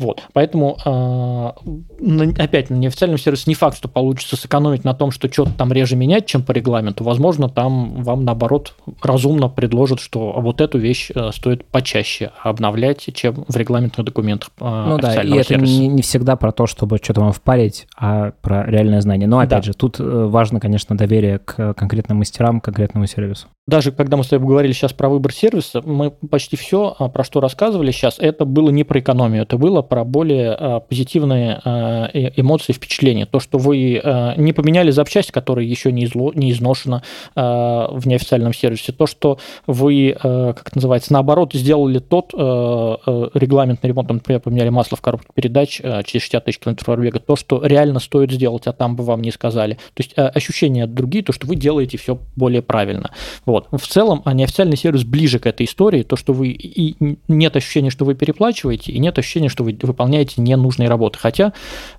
Вот. 0.03 0.22
Поэтому, 0.33 0.77
э, 0.86 2.33
опять, 2.38 2.69
на 2.69 2.75
неофициальном 2.75 3.17
сервисе 3.17 3.45
не 3.48 3.55
факт, 3.55 3.77
что 3.77 3.88
получится 3.88 4.36
сэкономить 4.36 4.83
на 4.83 4.93
том, 4.93 5.12
что 5.12 5.31
что-то 5.31 5.51
там 5.53 5.72
реже 5.72 5.95
менять, 5.95 6.25
чем 6.25 6.43
по 6.43 6.51
регламенту. 6.51 7.05
Возможно, 7.05 7.48
там 7.48 8.03
вам, 8.03 8.25
наоборот, 8.25 8.75
разумно 9.01 9.48
предложат, 9.48 10.01
что 10.01 10.33
вот 10.41 10.60
эту 10.60 10.77
вещь 10.77 11.10
э, 11.15 11.31
стоит 11.33 11.65
почаще 11.65 12.31
обновлять, 12.43 13.07
чем 13.13 13.45
в 13.48 13.55
регламентных 13.55 14.05
документах 14.05 14.50
э, 14.60 14.86
Ну 14.89 14.98
да, 14.98 15.24
и 15.24 15.31
это 15.38 15.55
не, 15.55 15.88
не 15.88 16.01
всегда 16.01 16.36
про 16.36 16.51
то, 16.51 16.67
чтобы 16.67 16.98
что-то 16.98 17.22
вам 17.22 17.31
впарить, 17.31 17.88
а 17.98 18.33
про 18.41 18.65
реальное 18.65 19.00
знание. 19.00 19.27
Но, 19.27 19.39
опять 19.39 19.50
да. 19.50 19.62
же, 19.62 19.74
тут 19.74 19.95
важно, 20.00 20.60
конечно, 20.60 20.98
доверие 20.98 21.39
к 21.39 21.74
конкретным 21.75 22.17
мастерам, 22.17 22.60
к 22.60 22.65
конкретному 22.65 23.07
сервису. 23.07 23.48
Даже 23.65 23.93
когда 23.93 24.17
мы 24.17 24.25
с 24.25 24.27
тобой 24.27 24.50
говорили 24.50 24.74
сейчас 24.74 24.91
про 24.91 25.08
выбор 25.08 25.32
сервиса, 25.32 25.82
мы 25.86 26.12
почти 26.12 26.58
все, 26.58 26.96
про 27.13 27.24
что 27.24 27.39
рассказывали 27.39 27.91
сейчас, 27.91 28.20
это 28.20 28.43
было 28.43 28.70
не 28.70 28.84
про 28.84 29.00
экономию, 29.00 29.43
это 29.43 29.58
было 29.58 29.82
про 29.82 30.03
более 30.03 30.58
э, 30.60 30.79
позитивные 30.82 31.62
э, 31.63 32.32
эмоции, 32.36 32.74
впечатления. 32.74 33.25
То, 33.25 33.39
что 33.39 33.58
вы 33.58 34.01
не 34.38 34.51
поменяли 34.53 34.91
запчасть, 34.91 35.32
которая 35.32 35.65
еще 35.65 35.93
не, 35.93 36.05
изло, 36.05 36.34
не 36.34 36.51
изношена 36.51 37.03
в 37.36 38.01
неофициальном 38.05 38.53
сервисе. 38.53 38.91
То, 38.91 39.08
что 39.08 39.39
вы, 39.67 40.15
как 40.22 40.67
это 40.67 40.75
называется, 40.75 41.13
наоборот, 41.13 41.53
сделали 41.53 42.00
тот 42.00 42.34
регламентный 42.34 43.89
ремонт, 43.89 44.10
например, 44.10 44.41
поменяли 44.41 44.70
масло 44.70 44.98
в 44.98 45.01
коробке 45.01 45.27
передач 45.34 45.77
через 45.77 46.24
60 46.24 46.46
тысяч 46.46 46.60
километров 46.60 46.86
пробега, 46.86 47.20
то, 47.20 47.36
что 47.36 47.65
реально 47.65 48.00
стоит 48.00 48.32
сделать, 48.32 48.67
а 48.67 48.74
там 48.74 48.96
бы 48.96 49.03
вам 49.03 49.22
не 49.22 49.32
сказали. 49.32 49.75
То 49.93 50.03
есть 50.03 50.13
ощущения 50.17 50.88
другие, 50.88 51.24
то, 51.24 51.32
что 51.32 51.48
вы 51.48 51.55
делаете 51.55 51.98
все 51.98 52.20
более 52.36 52.62
правильно. 52.62 53.12
Вот. 53.53 53.67
В 53.72 53.88
целом, 53.88 54.24
а 54.25 54.33
неофициальный 54.33 54.75
сервис 54.75 55.03
ближе 55.03 55.38
к 55.38 55.45
этой 55.45 55.67
истории, 55.67 56.01
то, 56.01 56.15
что 56.15 56.33
вы 56.33 56.48
и 56.48 56.95
нет 57.27 57.55
ощущения, 57.55 57.91
что 57.91 58.03
вы 58.03 58.15
переплачиваете, 58.15 58.91
и 58.91 58.98
нет 58.98 59.19
ощущения, 59.19 59.48
что 59.48 59.63
вы 59.63 59.77
выполняете 59.79 60.41
ненужные 60.41 60.89
работы. 60.89 61.19
Хотя, 61.19 61.53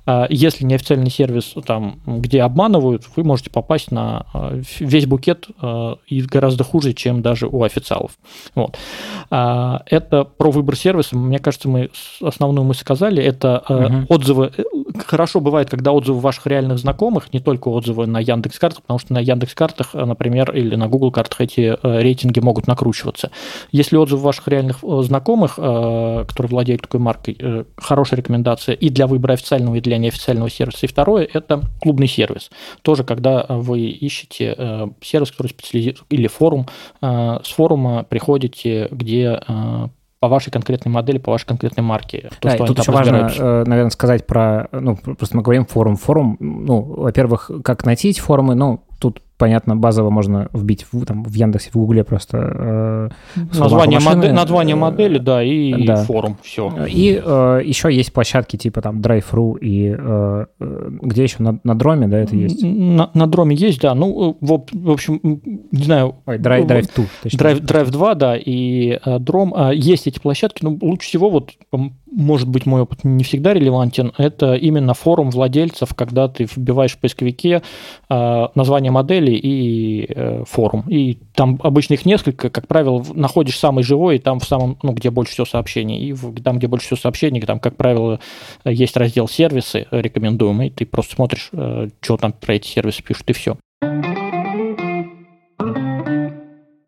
а, 0.04 0.26
если 0.28 0.64
неофициальный 0.64 1.12
сервис, 1.12 1.54
там, 1.64 2.00
где 2.06 2.42
обманывают, 2.42 3.04
вы 3.14 3.22
можете 3.22 3.50
попасть 3.50 3.92
на 3.92 4.26
а, 4.34 4.60
весь 4.80 5.06
букет 5.06 5.46
а, 5.60 5.98
и 6.08 6.22
гораздо 6.22 6.64
хуже, 6.64 6.92
чем 6.92 7.22
даже 7.22 7.46
у 7.46 7.62
официалов. 7.62 8.18
Вот. 8.56 8.76
Это 9.30 10.24
про 10.24 10.50
выбор 10.50 10.74
сервиса. 10.74 11.16
Мне 11.16 11.38
кажется, 11.38 11.68
мы 11.68 11.90
основную 12.20 12.66
мысль 12.66 12.80
сказали. 12.80 13.22
Это 13.22 13.62
угу. 13.68 14.06
отзывы. 14.08 14.50
Э, 14.94 14.98
хорошо 14.98 15.40
бывает, 15.40 15.70
когда 15.70 15.92
отзывы 15.92 16.20
ваших 16.20 16.46
реальных 16.46 16.78
знакомых, 16.78 17.32
не 17.32 17.40
только 17.40 17.68
отзывы 17.68 18.06
на 18.06 18.20
Яндекс 18.20 18.58
картах, 18.58 18.82
потому 18.82 18.98
что 18.98 19.12
на 19.12 19.18
Яндекс 19.18 19.54
картах, 19.54 19.94
например, 19.94 20.52
или 20.52 20.74
на 20.76 20.88
Google 20.88 21.10
картах 21.10 21.40
эти 21.40 21.76
рейтинги 21.82 22.40
могут 22.40 22.66
накручиваться. 22.66 23.30
Если 23.72 23.96
отзывы 23.96 24.22
ваших 24.22 24.48
реальных 24.48 24.78
э, 24.82 25.02
знакомых, 25.02 25.56
которые 25.56 26.50
владеют 26.50 26.82
такой 26.82 27.00
маркой, 27.00 27.36
э, 27.38 27.64
хорошая 27.76 28.18
рекомендация 28.18 28.74
и 28.74 28.88
для 28.88 29.06
выбора 29.06 29.34
официального, 29.34 29.76
и 29.76 29.80
для 29.80 29.98
неофициального 29.98 30.50
сервиса. 30.50 30.86
И 30.86 30.88
второе– 30.88 31.28
это 31.32 31.62
клубный 31.80 32.06
сервис. 32.06 32.50
Тоже, 32.82 33.04
когда 33.04 33.46
вы 33.48 33.80
ищете 33.80 34.54
э, 34.56 34.88
сервис, 35.00 35.30
который 35.30 35.48
специализирует, 35.48 36.04
или 36.10 36.26
форум, 36.26 36.66
э, 37.00 37.38
с 37.42 37.50
форума 37.50 38.04
приходите, 38.04 38.88
где 38.90 39.40
э, 39.46 39.88
по 40.24 40.28
вашей 40.28 40.50
конкретной 40.50 40.90
модели, 40.90 41.18
по 41.18 41.32
вашей 41.32 41.44
конкретной 41.44 41.84
марке. 41.84 42.30
То, 42.40 42.48
да, 42.48 42.54
что 42.54 42.64
тут 42.64 42.78
еще 42.78 42.92
важно, 42.92 43.28
наверное, 43.66 43.90
сказать 43.90 44.26
про, 44.26 44.68
ну, 44.72 44.96
просто 44.96 45.36
мы 45.36 45.42
говорим 45.42 45.66
форум. 45.66 45.96
Форум, 45.96 46.38
ну, 46.40 46.80
во-первых, 46.80 47.50
как 47.62 47.84
найти 47.84 48.08
эти 48.08 48.20
форумы, 48.20 48.54
ну, 48.54 48.80
понятно, 49.38 49.76
базово 49.76 50.10
можно 50.10 50.48
вбить 50.52 50.86
в, 50.90 51.04
там, 51.04 51.24
в 51.24 51.34
Яндексе, 51.34 51.70
в 51.70 51.74
Гугле 51.74 52.04
просто 52.04 52.38
э, 52.38 53.08
название, 53.58 54.00
модель, 54.00 54.32
название 54.32 54.76
модели, 54.76 55.18
да, 55.18 55.42
и 55.42 55.86
да. 55.86 55.96
форум, 55.96 56.36
все. 56.42 56.72
И 56.86 57.20
э, 57.24 57.60
еще 57.64 57.92
есть 57.92 58.12
площадки 58.12 58.56
типа 58.56 58.82
там 58.82 59.00
Drive.ru 59.00 59.58
и 59.58 59.94
э, 59.96 60.46
э, 60.60 60.90
где 61.02 61.22
еще 61.22 61.42
на, 61.42 61.58
на 61.64 61.74
Дроме, 61.74 62.08
да, 62.08 62.18
это 62.18 62.36
есть? 62.36 62.62
На, 62.62 63.10
на 63.14 63.26
Дроме 63.26 63.56
есть, 63.56 63.80
да. 63.80 63.94
Ну, 63.94 64.36
в, 64.40 64.64
в 64.72 64.90
общем, 64.90 65.20
не 65.22 65.82
знаю. 65.82 66.16
Ой, 66.26 66.38
Drive, 66.38 66.66
Drive 66.66 66.90
2. 66.94 67.04
Drive, 67.24 67.60
Drive 67.60 67.90
2, 67.90 68.14
да, 68.14 68.36
и 68.36 68.98
э, 69.04 69.18
Дром. 69.18 69.54
Э, 69.54 69.74
есть 69.74 70.06
эти 70.06 70.20
площадки, 70.20 70.64
но 70.64 70.76
лучше 70.80 71.08
всего 71.08 71.30
вот 71.30 71.50
может 72.14 72.48
быть, 72.48 72.66
мой 72.66 72.82
опыт 72.82 73.04
не 73.04 73.24
всегда 73.24 73.52
релевантен, 73.52 74.12
это 74.16 74.54
именно 74.54 74.94
форум 74.94 75.30
владельцев, 75.30 75.94
когда 75.94 76.28
ты 76.28 76.44
вбиваешь 76.44 76.92
в 76.92 76.98
поисковике 76.98 77.62
э, 78.08 78.46
название 78.54 78.92
модели 78.92 79.32
и 79.32 80.06
э, 80.08 80.44
форум. 80.48 80.84
И 80.88 81.18
там 81.34 81.58
обычно 81.62 81.94
их 81.94 82.06
несколько, 82.06 82.50
как 82.50 82.68
правило, 82.68 83.04
находишь 83.14 83.58
самый 83.58 83.82
живой, 83.82 84.16
и 84.16 84.18
там 84.18 84.38
в 84.38 84.44
самом, 84.44 84.78
ну, 84.82 84.92
где 84.92 85.10
больше 85.10 85.32
всего 85.32 85.46
сообщений. 85.46 86.10
И 86.10 86.40
там, 86.42 86.58
где 86.58 86.68
больше 86.68 86.86
всего 86.86 86.98
сообщений, 86.98 87.40
там, 87.40 87.58
как 87.58 87.76
правило, 87.76 88.20
есть 88.64 88.96
раздел 88.96 89.28
сервисы 89.28 89.86
рекомендуемый, 89.90 90.70
ты 90.70 90.86
просто 90.86 91.16
смотришь, 91.16 91.48
э, 91.52 91.88
что 92.00 92.16
там 92.16 92.32
про 92.32 92.54
эти 92.54 92.68
сервисы 92.68 93.02
пишут, 93.02 93.28
и 93.30 93.32
все. 93.32 93.56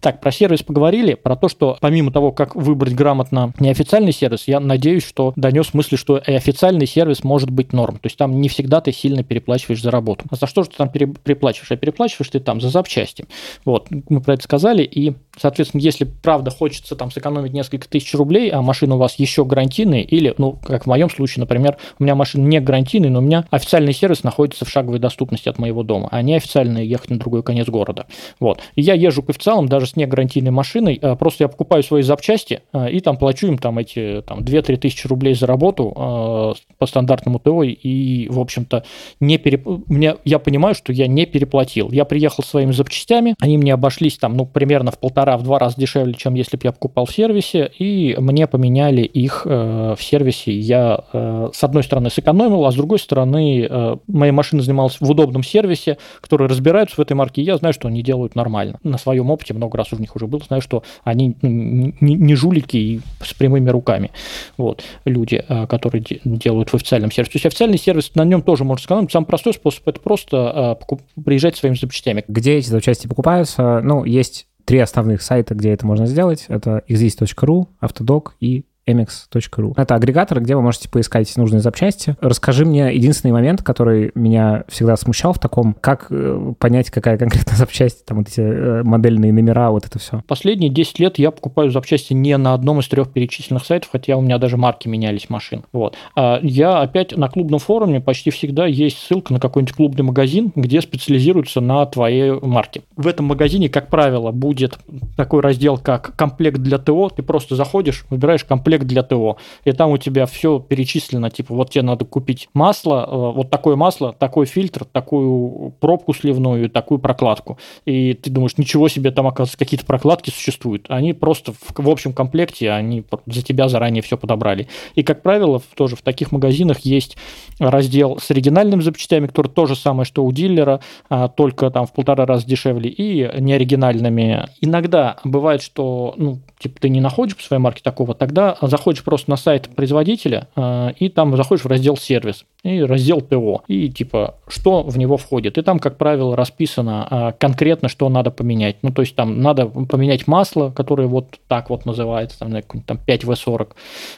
Так, 0.07 0.21
про 0.21 0.31
сервис 0.31 0.62
поговорили, 0.62 1.14
про 1.14 1.35
то, 1.35 1.49
что 1.49 1.79
помимо 1.81 2.12
того, 2.12 2.31
как 2.31 2.55
выбрать 2.55 2.95
грамотно 2.95 3.53
неофициальный 3.59 4.12
сервис, 4.12 4.45
я 4.47 4.61
надеюсь, 4.61 5.05
что 5.05 5.33
донес 5.35 5.75
мысли, 5.75 5.97
что 5.97 6.19
и 6.19 6.33
официальный 6.33 6.87
сервис 6.87 7.25
может 7.25 7.51
быть 7.51 7.73
норм. 7.73 7.97
То 7.97 8.07
есть 8.07 8.16
там 8.16 8.40
не 8.40 8.49
всегда 8.49 8.81
ты 8.81 8.92
сильно 8.92 9.25
переплачиваешь 9.25 9.83
за 9.83 9.90
работу. 9.90 10.25
А 10.31 10.37
за 10.37 10.47
что 10.47 10.62
же 10.62 10.71
ты 10.71 10.77
там 10.77 10.90
переплачиваешь? 10.90 11.73
А 11.73 11.77
переплачиваешь 11.77 12.31
ты 12.31 12.38
там 12.38 12.61
за 12.61 12.69
запчасти. 12.69 13.27
Вот, 13.64 13.88
мы 13.90 14.21
про 14.21 14.35
это 14.35 14.45
сказали, 14.45 14.85
и, 14.85 15.14
соответственно, 15.37 15.81
если 15.81 16.05
правда 16.05 16.51
хочется 16.51 16.96
там 16.96 17.11
сэкономить 17.11 17.53
несколько 17.53 17.88
тысяч 17.88 18.14
рублей, 18.14 18.51
а 18.51 18.62
машина 18.62 18.96
у 18.96 18.99
вас 18.99 19.18
еще 19.18 19.44
гарантийная, 19.44 20.01
или, 20.01 20.35
ну, 20.38 20.53
как 20.53 20.85
в 20.85 20.87
моем 20.87 21.11
случае, 21.11 21.40
например, 21.40 21.77
у 21.99 22.03
меня 22.03 22.14
машина 22.14 22.46
не 22.46 22.61
гарантийная, 22.61 23.11
но 23.11 23.18
у 23.18 23.22
меня 23.22 23.44
официальный 23.51 23.92
сервис 23.92 24.22
находится 24.22 24.64
в 24.64 24.70
шаговой 24.70 24.99
доступности 24.99 25.49
от 25.49 25.59
моего 25.59 25.83
дома, 25.83 26.09
а 26.11 26.22
не 26.22 26.35
официально 26.35 26.79
ехать 26.79 27.11
на 27.11 27.18
другой 27.18 27.42
конец 27.42 27.68
города. 27.68 28.07
Вот. 28.40 28.61
И 28.75 28.83
я 28.83 28.94
езжу 28.94 29.22
к 29.22 29.31
официалам 29.31 29.68
даже 29.68 29.87
с 29.87 29.96
не 29.96 30.07
гарантийной 30.07 30.51
машиной, 30.51 30.99
а, 31.03 31.16
просто 31.16 31.44
я 31.44 31.49
покупаю 31.49 31.83
свои 31.83 32.03
запчасти 32.03 32.62
а, 32.72 32.87
и 32.87 33.01
там 33.01 33.16
плачу 33.16 33.46
им 33.46 33.59
там 33.59 33.79
эти 33.79 34.22
там, 34.27 34.40
2-3 34.40 34.77
тысячи 34.77 35.07
рублей 35.07 35.35
за 35.35 35.46
работу 35.46 35.92
а, 35.96 36.55
по 36.79 36.87
стандартному 36.87 37.38
ТО, 37.38 37.62
и, 37.62 38.29
в 38.29 38.40
общем-то, 38.40 38.85
не 39.20 39.38
переп... 39.38 39.66
мне, 39.87 40.16
я 40.25 40.38
понимаю, 40.38 40.75
что 40.75 40.92
я 40.92 41.07
не 41.07 41.27
переплатил. 41.27 41.90
Я 41.90 42.05
приехал 42.05 42.42
своими 42.42 42.72
запчастями, 42.72 43.35
они 43.40 43.59
мне 43.59 43.75
обошлись 43.75 44.18
там, 44.18 44.37
ну, 44.37 44.46
примерно 44.46 44.90
в 44.90 44.99
полтора, 44.99 45.25
в 45.36 45.42
два 45.42 45.58
раза 45.58 45.76
дешевле, 45.76 46.14
чем 46.14 46.34
если 46.34 46.56
бы 46.56 46.62
я 46.64 46.72
покупал 46.72 47.06
в 47.06 47.12
сервисе, 47.12 47.70
и 47.78 48.14
мне 48.18 48.46
поменяли 48.46 49.02
их 49.02 49.42
э, 49.44 49.94
в 49.98 50.02
сервисе. 50.02 50.52
Я, 50.52 51.00
э, 51.12 51.48
с 51.52 51.64
одной 51.64 51.82
стороны, 51.82 52.10
сэкономил, 52.10 52.64
а 52.66 52.70
с 52.70 52.74
другой 52.74 52.98
стороны, 52.98 53.66
э, 53.68 53.96
моя 54.06 54.32
машина 54.32 54.62
занималась 54.62 55.00
в 55.00 55.10
удобном 55.10 55.42
сервисе, 55.42 55.98
который 56.20 56.46
разбираются 56.46 56.96
в 56.96 57.00
этой 57.00 57.14
марке, 57.14 57.40
и 57.40 57.44
я 57.44 57.56
знаю, 57.56 57.72
что 57.72 57.88
они 57.88 58.02
делают 58.02 58.34
нормально. 58.34 58.78
На 58.82 58.98
своем 58.98 59.30
опыте 59.30 59.54
много 59.54 59.78
раз 59.78 59.92
у 59.92 59.96
них 59.96 60.14
уже 60.14 60.26
был, 60.26 60.42
знаю, 60.46 60.62
что 60.62 60.82
они 61.02 61.36
не, 61.42 61.92
не 62.00 62.34
жулики 62.34 62.76
и 62.76 63.00
с 63.22 63.32
прямыми 63.34 63.70
руками. 63.70 64.10
Вот, 64.56 64.82
люди, 65.04 65.42
которые 65.68 66.04
делают 66.24 66.68
в 66.68 66.74
официальном 66.74 67.10
сервисе. 67.10 67.32
То 67.32 67.36
есть 67.36 67.46
официальный 67.46 67.78
сервис, 67.78 68.14
на 68.14 68.24
нем 68.24 68.42
тоже 68.42 68.64
можно 68.64 68.82
сэкономить. 68.82 69.10
Самый 69.10 69.26
простой 69.26 69.54
способ– 69.54 69.82
это 69.88 70.00
просто 70.00 70.78
приезжать 71.24 71.56
своими 71.56 71.74
запчастями. 71.76 72.24
Где 72.28 72.58
эти 72.58 72.68
запчасти 72.68 73.06
покупаются? 73.06 73.80
Ну, 73.82 74.04
есть 74.04 74.46
три 74.66 74.79
основных 74.81 75.22
сайта, 75.22 75.55
где 75.55 75.70
это 75.70 75.87
можно 75.87 76.07
сделать. 76.07 76.44
Это 76.48 76.83
exist.ru, 76.88 77.68
Autodoc 77.81 78.33
и 78.40 78.66
mx.ru. 78.87 79.75
Это 79.77 79.94
агрегатор, 79.94 80.40
где 80.40 80.55
вы 80.55 80.62
можете 80.62 80.88
поискать 80.88 81.35
нужные 81.37 81.61
запчасти. 81.61 82.16
Расскажи 82.20 82.64
мне 82.64 82.94
единственный 82.94 83.33
момент, 83.33 83.62
который 83.62 84.12
меня 84.14 84.64
всегда 84.68 84.96
смущал 84.96 85.33
в 85.33 85.38
таком, 85.38 85.75
как 85.81 86.07
э, 86.11 86.53
понять, 86.59 86.90
какая 86.90 87.18
конкретно 87.18 87.57
запчасть, 87.57 88.05
там 88.05 88.18
вот 88.18 88.29
эти 88.29 88.40
э, 88.40 88.83
модельные 88.83 89.33
номера, 89.33 89.70
вот 89.70 89.87
это 89.87 89.99
все. 89.99 90.22
Последние 90.27 90.70
10 90.70 90.99
лет 91.01 91.18
я 91.18 91.31
покупаю 91.31 91.70
запчасти 91.70 92.12
не 92.12 92.37
на 92.37 92.55
одном 92.55 92.81
из 92.81 92.88
трех 92.88 93.12
перечисленных 93.12 93.64
сайтов, 93.64 93.90
хотя 93.92 94.16
у 94.16 94.20
меня 94.20 94.38
даже 94.38 94.57
марки 94.57 94.88
менялись 94.88 95.29
машин. 95.29 95.64
Вот. 95.72 95.96
А 96.14 96.38
я 96.42 96.81
опять 96.81 97.16
на 97.16 97.29
клубном 97.29 97.59
форуме 97.59 98.01
почти 98.01 98.31
всегда 98.31 98.66
есть 98.66 98.99
ссылка 98.99 99.33
на 99.33 99.40
какой-нибудь 99.40 99.75
клубный 99.75 100.05
магазин, 100.05 100.53
где 100.55 100.81
специализируются 100.81 101.61
на 101.61 101.85
твоей 101.87 102.38
марке. 102.40 102.83
В 102.96 103.07
этом 103.07 103.27
магазине, 103.27 103.68
как 103.68 103.88
правило, 103.88 104.31
будет 104.31 104.79
такой 105.16 105.40
раздел, 105.40 105.79
как 105.79 106.14
комплект 106.16 106.59
для 106.59 106.79
ТО. 106.79 107.09
Ты 107.09 107.22
просто 107.22 107.57
заходишь, 107.57 108.05
выбираешь 108.11 108.44
комплект 108.44 108.75
комплект 108.76 108.86
для 108.86 109.02
ТО. 109.02 109.36
И 109.64 109.72
там 109.72 109.90
у 109.90 109.98
тебя 109.98 110.26
все 110.26 110.58
перечислено, 110.58 111.30
типа, 111.30 111.54
вот 111.54 111.70
тебе 111.70 111.82
надо 111.82 112.04
купить 112.04 112.48
масло, 112.54 113.06
э, 113.06 113.36
вот 113.36 113.50
такое 113.50 113.76
масло, 113.76 114.12
такой 114.12 114.46
фильтр, 114.46 114.84
такую 114.84 115.72
пробку 115.80 116.14
сливную, 116.14 116.70
такую 116.70 116.98
прокладку. 116.98 117.58
И 117.84 118.14
ты 118.14 118.30
думаешь, 118.30 118.58
ничего 118.58 118.88
себе, 118.88 119.10
там, 119.10 119.26
оказывается, 119.26 119.58
какие-то 119.58 119.86
прокладки 119.86 120.30
существуют. 120.30 120.86
Они 120.88 121.12
просто 121.12 121.52
в, 121.52 121.58
в 121.76 121.88
общем 121.88 122.12
комплекте, 122.12 122.70
они 122.70 123.04
за 123.26 123.42
тебя 123.42 123.68
заранее 123.68 124.02
все 124.02 124.16
подобрали. 124.16 124.68
И, 124.94 125.02
как 125.02 125.22
правило, 125.22 125.60
тоже 125.74 125.96
в 125.96 126.02
таких 126.02 126.32
магазинах 126.32 126.80
есть 126.80 127.16
раздел 127.58 128.18
с 128.18 128.30
оригинальными 128.30 128.82
запчастями, 128.82 129.26
который 129.26 129.48
то 129.48 129.66
же 129.66 129.76
самое, 129.76 130.04
что 130.04 130.24
у 130.24 130.32
дилера, 130.32 130.80
а, 131.08 131.28
только 131.28 131.70
там 131.70 131.86
в 131.86 131.92
полтора 131.92 132.26
раза 132.26 132.46
дешевле, 132.46 132.90
и 132.90 133.28
неоригинальными. 133.40 134.46
Иногда 134.60 135.16
бывает, 135.24 135.62
что 135.62 136.14
ну, 136.16 136.38
типа 136.59 136.81
ты 136.81 136.88
не 136.88 137.01
находишь 137.01 137.37
по 137.37 137.42
своей 137.42 137.61
марке 137.61 137.83
такого, 137.83 138.14
тогда 138.14 138.57
заходишь 138.62 139.05
просто 139.05 139.31
на 139.31 139.37
сайт 139.37 139.69
производителя 139.75 140.49
а, 140.57 140.90
и 140.99 141.09
там 141.09 141.37
заходишь 141.37 141.64
в 141.64 141.69
раздел 141.69 141.97
сервис 141.97 142.45
и 142.62 142.83
раздел 142.83 143.21
ПО, 143.21 143.62
и 143.69 143.88
типа, 143.88 144.37
что 144.49 144.83
в 144.83 144.99
него 144.99 145.16
входит. 145.16 145.59
И 145.59 145.62
там, 145.62 145.79
как 145.79 145.99
правило, 145.99 146.37
расписано 146.37 147.07
а, 147.09 147.33
конкретно, 147.33 147.88
что 147.88 148.09
надо 148.09 148.31
поменять. 148.31 148.77
Ну, 148.83 148.90
то 148.90 149.03
есть 149.03 149.14
там 149.14 149.40
надо 149.40 149.66
поменять 149.66 150.27
масло, 150.27 150.71
которое 150.71 151.07
вот 151.07 151.38
так 151.47 151.71
вот 151.71 151.85
называется, 151.87 152.38
там, 152.40 152.53
там 152.85 152.99
5В40, 153.07 153.69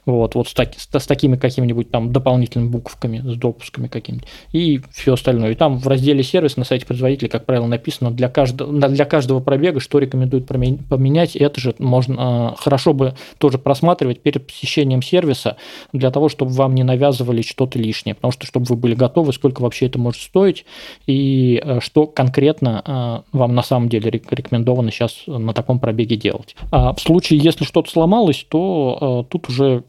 вот, 0.06 0.34
вот 0.34 0.48
с, 0.48 0.54
так, 0.54 0.72
с, 0.74 0.88
с 0.90 1.06
такими 1.06 1.36
какими-нибудь 1.36 1.90
там 1.90 2.12
дополнительными 2.12 2.70
буковками, 2.70 3.18
с 3.18 3.36
допусками 3.36 3.88
какими-нибудь, 3.88 4.28
и 4.52 4.80
все 4.92 5.14
остальное. 5.14 5.52
И 5.52 5.54
там 5.54 5.78
в 5.78 5.86
разделе 5.86 6.22
сервис 6.22 6.56
на 6.56 6.64
сайте 6.64 6.86
производителя, 6.86 7.28
как 7.28 7.44
правило, 7.44 7.66
написано 7.66 8.10
для 8.10 8.28
каждого, 8.28 8.88
для 8.88 9.04
каждого 9.04 9.40
пробега, 9.40 9.80
что 9.80 9.98
рекомендуют 9.98 10.46
поменять. 10.46 11.36
Это 11.36 11.60
же 11.60 11.74
можно 11.78 12.16
а, 12.18 12.27
хорошо 12.58 12.92
бы 12.92 13.14
тоже 13.38 13.58
просматривать 13.58 14.20
перед 14.20 14.46
посещением 14.46 15.02
сервиса 15.02 15.56
для 15.92 16.10
того, 16.10 16.28
чтобы 16.28 16.52
вам 16.52 16.74
не 16.74 16.82
навязывали 16.82 17.42
что-то 17.42 17.78
лишнее, 17.78 18.14
потому 18.14 18.32
что 18.32 18.46
чтобы 18.46 18.66
вы 18.66 18.76
были 18.76 18.94
готовы, 18.94 19.32
сколько 19.32 19.62
вообще 19.62 19.86
это 19.86 19.98
может 19.98 20.22
стоить 20.22 20.64
и 21.06 21.60
э, 21.62 21.80
что 21.80 22.06
конкретно 22.06 23.24
э, 23.32 23.36
вам 23.36 23.54
на 23.54 23.62
самом 23.62 23.88
деле 23.88 24.10
рекомендовано 24.10 24.90
сейчас 24.90 25.22
на 25.26 25.52
таком 25.52 25.78
пробеге 25.78 26.16
делать. 26.16 26.56
А 26.70 26.94
в 26.94 27.00
случае, 27.00 27.40
если 27.40 27.64
что-то 27.64 27.90
сломалось, 27.90 28.46
то 28.48 29.24
э, 29.26 29.30
тут 29.30 29.48
уже 29.48 29.84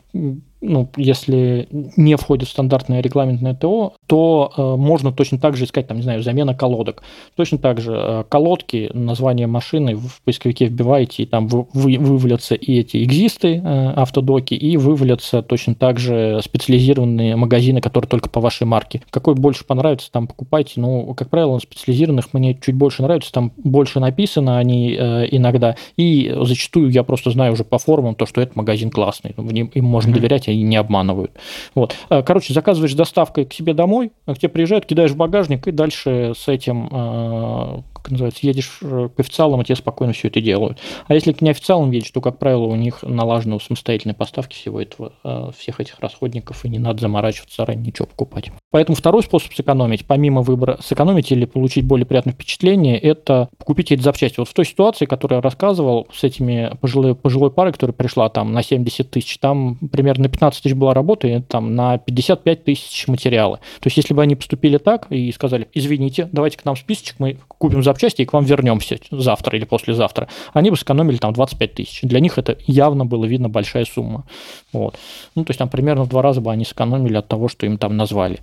ну, 0.62 0.90
если 0.98 1.68
не 1.72 2.16
входит 2.16 2.50
в 2.50 2.52
стандартное 2.52 3.02
регламентное 3.02 3.54
ТО, 3.54 3.94
то 4.08 4.52
э, 4.56 4.76
можно 4.76 5.12
точно 5.12 5.40
так 5.40 5.56
же 5.56 5.66
искать, 5.66 5.88
там, 5.88 5.98
не 5.98 6.04
знаю, 6.04 6.22
замена 6.22 6.54
колодок. 6.54 7.04
Точно 7.36 7.58
так 7.58 7.80
же 7.80 7.94
э, 7.96 8.24
колодки, 8.28 8.90
название 8.94 9.48
машины 9.48 9.96
в 9.96 10.22
поисковике 10.24 10.66
вбиваете, 10.66 11.24
и 11.24 11.26
там 11.26 11.48
вы, 11.48 11.66
вы, 11.74 11.98
вывалятся 11.98 12.56
и 12.56 12.80
эти 12.80 13.04
экзисты, 13.04 13.62
э, 13.64 13.94
автодоки, 13.96 14.54
и 14.54 14.76
вывалятся 14.76 15.42
точно 15.42 15.76
так 15.76 16.00
же 16.00 16.42
специализированные 16.44 17.36
магазины, 17.36 17.80
которые 17.80 18.10
только 18.10 18.30
по 18.30 18.42
вашей 18.42 18.68
марке. 18.68 19.02
Какой 19.12 19.36
больше 19.36 19.66
понравится, 19.66 20.12
там 20.12 20.28
покупайте. 20.28 20.74
Ну, 20.82 21.14
как 21.14 21.30
правило, 21.30 21.58
специализированных 21.60 22.34
мне 22.34 22.56
чуть 22.56 22.76
больше 22.76 23.02
нравится, 23.02 23.32
там 23.32 23.54
больше 23.58 24.00
написано 24.00 24.58
они 24.58 24.92
э, 24.92 25.28
иногда, 25.32 25.76
и 25.96 26.36
зачастую 26.42 26.90
я 26.90 27.04
просто 27.04 27.32
знаю 27.32 27.54
уже 27.54 27.64
по 27.64 27.78
форумам 27.78 28.16
то, 28.16 28.26
что 28.26 28.42
этот 28.42 28.56
магазин 28.58 28.90
классный, 28.90 29.32
им 29.32 29.86
можно 29.86 30.12
mm-hmm. 30.12 30.14
доверять, 30.14 30.49
и 30.54 30.62
не 30.62 30.76
обманывают. 30.76 31.32
Вот. 31.76 31.96
Э, 32.10 32.24
короче, 32.24 32.54
заказываешь 32.54 32.94
доставкой 32.94 33.46
к 33.46 33.54
себе 33.54 33.74
домой, 33.74 34.12
к 34.26 34.36
тебе 34.36 34.50
приезжают, 34.50 34.86
кидаешь 34.86 35.12
в 35.12 35.18
багажник, 35.18 35.68
и 35.68 35.72
дальше 35.72 36.34
с 36.38 36.48
этим 36.48 36.90
э, 36.92 37.82
как 37.94 38.12
называется, 38.12 38.46
едешь 38.46 38.80
э, 38.82 39.10
к 39.16 39.20
официалам, 39.20 39.62
и 39.62 39.66
тебе 39.66 39.76
спокойно 39.76 40.14
все 40.14 40.30
это 40.30 40.42
делают. 40.42 40.80
А 41.08 41.14
если 41.14 41.34
к 41.34 41.42
неофициалам 41.42 41.92
едешь, 41.92 42.12
то, 42.12 42.22
как 42.22 42.40
правило, 42.40 42.66
у 42.66 42.76
них 42.76 43.04
налажены 43.04 43.60
самостоятельные 43.60 44.16
поставки 44.16 44.56
всего 44.56 44.82
этого, 44.82 45.14
всех 45.58 45.80
этих 45.80 46.00
расходников, 46.00 46.66
и 46.66 46.70
не 46.70 46.80
надо 46.80 47.02
заморачиваться 47.02 47.58
заранее 47.58 47.88
ничего 47.88 48.08
покупать. 48.08 48.52
Поэтому 48.72 48.96
второй 48.96 49.24
способ 49.24 49.52
сэкономить, 49.54 50.06
помимо 50.06 50.42
выбора 50.42 50.78
сэкономить 50.82 51.32
или 51.32 51.46
получить 51.46 51.86
более 51.86 52.06
приятное 52.06 52.34
впечатление, 52.34 53.00
это 53.00 53.50
купить 53.64 53.92
эти 53.92 54.02
запчасти. 54.02 54.40
Вот 54.40 54.48
в 54.48 54.54
той 54.54 54.66
ситуации, 54.66 55.06
которую 55.06 55.38
я 55.38 55.42
рассказывал, 55.42 56.08
с 56.14 56.24
этими 56.24 56.78
пожилой, 56.80 57.16
пожилой 57.16 57.50
парой, 57.50 57.74
которая 57.74 57.96
пришла 57.96 58.30
там 58.30 58.54
на 58.54 58.62
70 58.62 59.10
тысяч, 59.10 59.40
там 59.40 59.78
примерно 59.92 60.24
на 60.24 60.30
15 60.30 60.62
тысяч 60.62 60.76
была 60.76 60.94
работа, 60.94 61.28
и 61.28 61.42
там 61.42 61.76
на 61.76 61.98
55 61.98 62.64
тысяч 62.64 63.08
материалы. 63.08 63.58
То 63.80 63.88
есть, 63.88 63.98
если 63.98 64.14
бы 64.14 64.22
они 64.22 64.36
поступили 64.36 64.78
так 64.78 65.08
и 65.10 65.32
сказали, 65.32 65.68
извините, 65.74 66.30
давайте 66.32 66.60
к 66.60 66.66
нам 66.66 66.76
списочек, 66.76 67.16
мы 67.18 67.38
купим 67.48 67.82
запчасти 67.82 68.22
и 68.22 68.26
к 68.26 68.34
вам 68.34 68.46
вернемся 68.46 69.00
завтра 69.10 69.58
или 69.58 69.66
послезавтра, 69.66 70.28
они 70.54 70.70
бы 70.70 70.78
сэкономили 70.78 71.18
там 71.18 71.34
25 71.34 71.74
тысяч. 71.74 72.02
Для 72.04 72.20
них 72.20 72.38
это 72.38 72.56
явно 72.68 73.04
было 73.04 73.26
видно 73.26 73.50
большая 73.50 73.86
сумма. 73.86 74.26
Вот. 74.74 74.96
Ну, 75.34 75.44
то 75.44 75.50
есть 75.50 75.58
там 75.58 75.70
примерно 75.70 76.04
в 76.04 76.10
два 76.10 76.22
раза 76.22 76.40
бы 76.40 76.52
они 76.52 76.66
сэкономили 76.66 77.18
от 77.18 77.28
того, 77.28 77.48
что 77.48 77.66
им 77.66 77.80
там 77.80 77.98
назвали. 77.98 78.40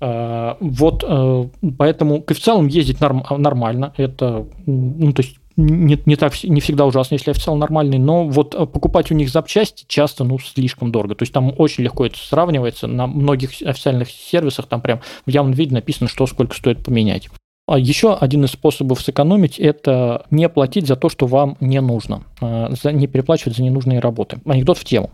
Э, 0.00 0.54
вот 0.60 1.04
э, 1.06 1.44
поэтому 1.76 2.22
к 2.22 2.30
официалам 2.30 2.66
ездить 2.66 3.00
норм, 3.00 3.24
нормально. 3.38 3.92
Это, 3.96 4.46
ну, 4.66 5.12
то 5.12 5.22
есть 5.22 5.36
не, 5.58 5.98
не 6.06 6.16
так 6.16 6.32
не 6.44 6.60
всегда 6.60 6.86
ужасно, 6.86 7.14
если 7.14 7.32
официал 7.32 7.56
нормальный, 7.56 7.98
но 7.98 8.28
вот 8.28 8.54
э, 8.54 8.64
покупать 8.66 9.10
у 9.10 9.14
них 9.14 9.28
запчасти 9.28 9.84
часто 9.88 10.22
ну 10.24 10.38
слишком 10.38 10.92
дорого. 10.92 11.16
То 11.16 11.24
есть 11.24 11.32
там 11.32 11.52
очень 11.58 11.82
легко 11.82 12.06
это 12.06 12.16
сравнивается 12.16 12.86
на 12.86 13.06
многих 13.08 13.50
официальных 13.62 14.08
сервисах, 14.10 14.66
там 14.66 14.80
прям 14.80 15.00
в 15.26 15.30
явном 15.30 15.54
виде 15.54 15.74
написано, 15.74 16.08
что 16.08 16.26
сколько 16.26 16.56
стоит 16.56 16.84
поменять. 16.84 17.28
А 17.66 17.78
еще 17.78 18.14
один 18.14 18.44
из 18.44 18.52
способов 18.52 19.02
сэкономить– 19.02 19.58
это 19.58 20.24
не 20.30 20.48
платить 20.48 20.86
за 20.86 20.96
то, 20.96 21.10
что 21.10 21.26
вам 21.26 21.58
не 21.60 21.80
нужно, 21.82 22.22
а, 22.22 22.27
не 22.40 23.06
переплачивать 23.06 23.56
за 23.56 23.62
ненужные 23.62 23.98
работы. 23.98 24.38
Анекдот 24.44 24.78
в 24.78 24.84
тему. 24.84 25.10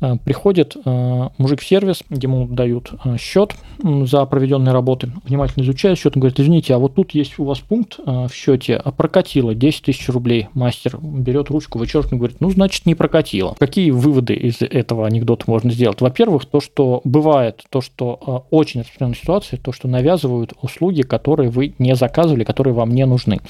А, 0.00 0.16
приходит 0.16 0.76
мужик 0.84 1.60
в 1.60 1.66
сервис, 1.66 2.02
ему 2.08 2.46
дают 2.46 2.92
счет 3.18 3.54
за 3.82 4.24
проведенные 4.26 4.72
работы, 4.72 5.10
внимательно 5.24 5.64
изучает 5.64 5.98
счет, 5.98 6.16
он 6.16 6.20
говорит, 6.20 6.40
извините, 6.40 6.74
а 6.74 6.78
вот 6.78 6.94
тут 6.94 7.12
есть 7.12 7.38
у 7.38 7.44
вас 7.44 7.58
пункт 7.58 7.98
в 7.98 8.30
счете, 8.32 8.82
прокатило 8.96 9.54
10 9.54 9.82
тысяч 9.82 10.08
рублей. 10.08 10.48
Мастер 10.54 10.98
берет 11.00 11.50
ручку, 11.50 11.78
вычеркивает, 11.78 12.18
говорит, 12.18 12.40
ну, 12.40 12.50
значит, 12.50 12.86
не 12.86 12.94
прокатило. 12.94 13.54
Какие 13.58 13.90
выводы 13.90 14.34
из 14.34 14.62
этого 14.62 15.06
анекдота 15.06 15.44
можно 15.46 15.70
сделать? 15.70 16.00
Во-первых, 16.00 16.44
то, 16.46 16.60
что 16.60 17.00
бывает, 17.04 17.64
то, 17.70 17.80
что 17.80 18.44
очень 18.50 18.80
распространенная 18.80 19.18
ситуация, 19.18 19.58
то, 19.58 19.72
что 19.72 19.88
навязывают 19.88 20.52
услуги, 20.62 21.02
которые 21.02 21.50
вы 21.50 21.74
не 21.78 21.94
заказывали, 21.94 22.44
которые 22.44 22.74
вам 22.74 22.90
не 22.90 23.04
нужны. 23.06 23.40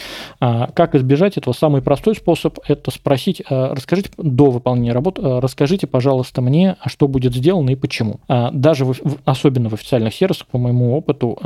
А, 0.40 0.68
как 0.74 0.94
избежать 0.94 1.36
этого? 1.36 1.54
Самый 1.54 1.82
простой 1.82 2.14
способ– 2.14 2.58
это 2.68 2.90
спросить, 2.90 3.17
а, 3.48 3.74
расскажите 3.74 4.10
до 4.16 4.50
выполнения 4.50 4.92
работы, 4.92 5.22
а, 5.24 5.40
расскажите, 5.40 5.86
пожалуйста, 5.86 6.40
мне, 6.40 6.76
что 6.86 7.08
будет 7.08 7.34
сделано 7.34 7.70
и 7.70 7.76
почему. 7.76 8.20
Даже 8.28 8.84
в, 8.84 8.94
особенно 9.24 9.68
в 9.68 9.74
официальных 9.74 10.14
сервисах, 10.14 10.46
по 10.48 10.58
моему 10.58 10.96
опыту, 10.96 11.38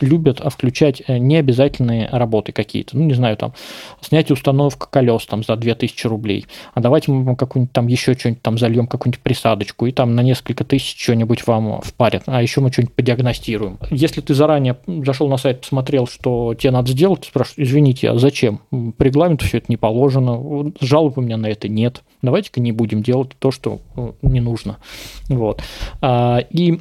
любят 0.00 0.40
включать 0.44 1.02
э, 1.06 1.18
необязательные 1.18 2.08
работы 2.10 2.52
какие-то. 2.52 2.96
Ну, 2.96 3.04
не 3.04 3.14
знаю, 3.14 3.36
там, 3.36 3.54
снятие 4.00 4.34
установка 4.34 4.88
колес 4.88 5.26
там 5.26 5.42
за 5.42 5.56
2000 5.56 6.06
рублей. 6.06 6.46
А 6.74 6.80
давайте 6.80 7.10
мы 7.10 7.36
какую-нибудь 7.36 7.72
там 7.72 7.86
еще 7.86 8.14
что-нибудь 8.14 8.42
там 8.42 8.58
зальем, 8.58 8.86
какую-нибудь 8.86 9.22
присадочку, 9.22 9.86
и 9.86 9.92
там 9.92 10.14
на 10.14 10.22
несколько 10.22 10.64
тысяч 10.64 11.00
что-нибудь 11.02 11.46
вам 11.46 11.80
впарят. 11.82 12.24
А 12.26 12.42
еще 12.42 12.60
мы 12.60 12.70
что-нибудь 12.70 12.94
подиагностируем. 12.94 13.78
Если 13.90 14.20
ты 14.20 14.34
заранее 14.34 14.76
зашел 14.86 15.28
на 15.28 15.36
сайт, 15.36 15.62
посмотрел, 15.62 16.06
что 16.06 16.54
тебе 16.54 16.70
надо 16.70 16.90
сделать, 16.90 17.24
спрашивают, 17.24 17.68
извините, 17.68 18.10
а 18.10 18.18
зачем? 18.18 18.60
По 18.96 19.02
регламенту 19.02 19.46
все 19.46 19.58
это 19.58 19.66
не 19.68 19.76
положено, 19.76 20.72
жалоб 21.04 21.18
у 21.18 21.20
меня 21.20 21.36
на 21.36 21.46
это 21.46 21.68
нет. 21.68 22.02
Давайте-ка 22.22 22.60
не 22.60 22.72
будем 22.72 23.02
делать 23.02 23.30
то, 23.38 23.50
что 23.50 23.80
э, 23.96 24.12
не 24.22 24.40
нужно. 24.40 24.78
Вот. 25.28 25.62
А, 26.00 26.38
и 26.50 26.80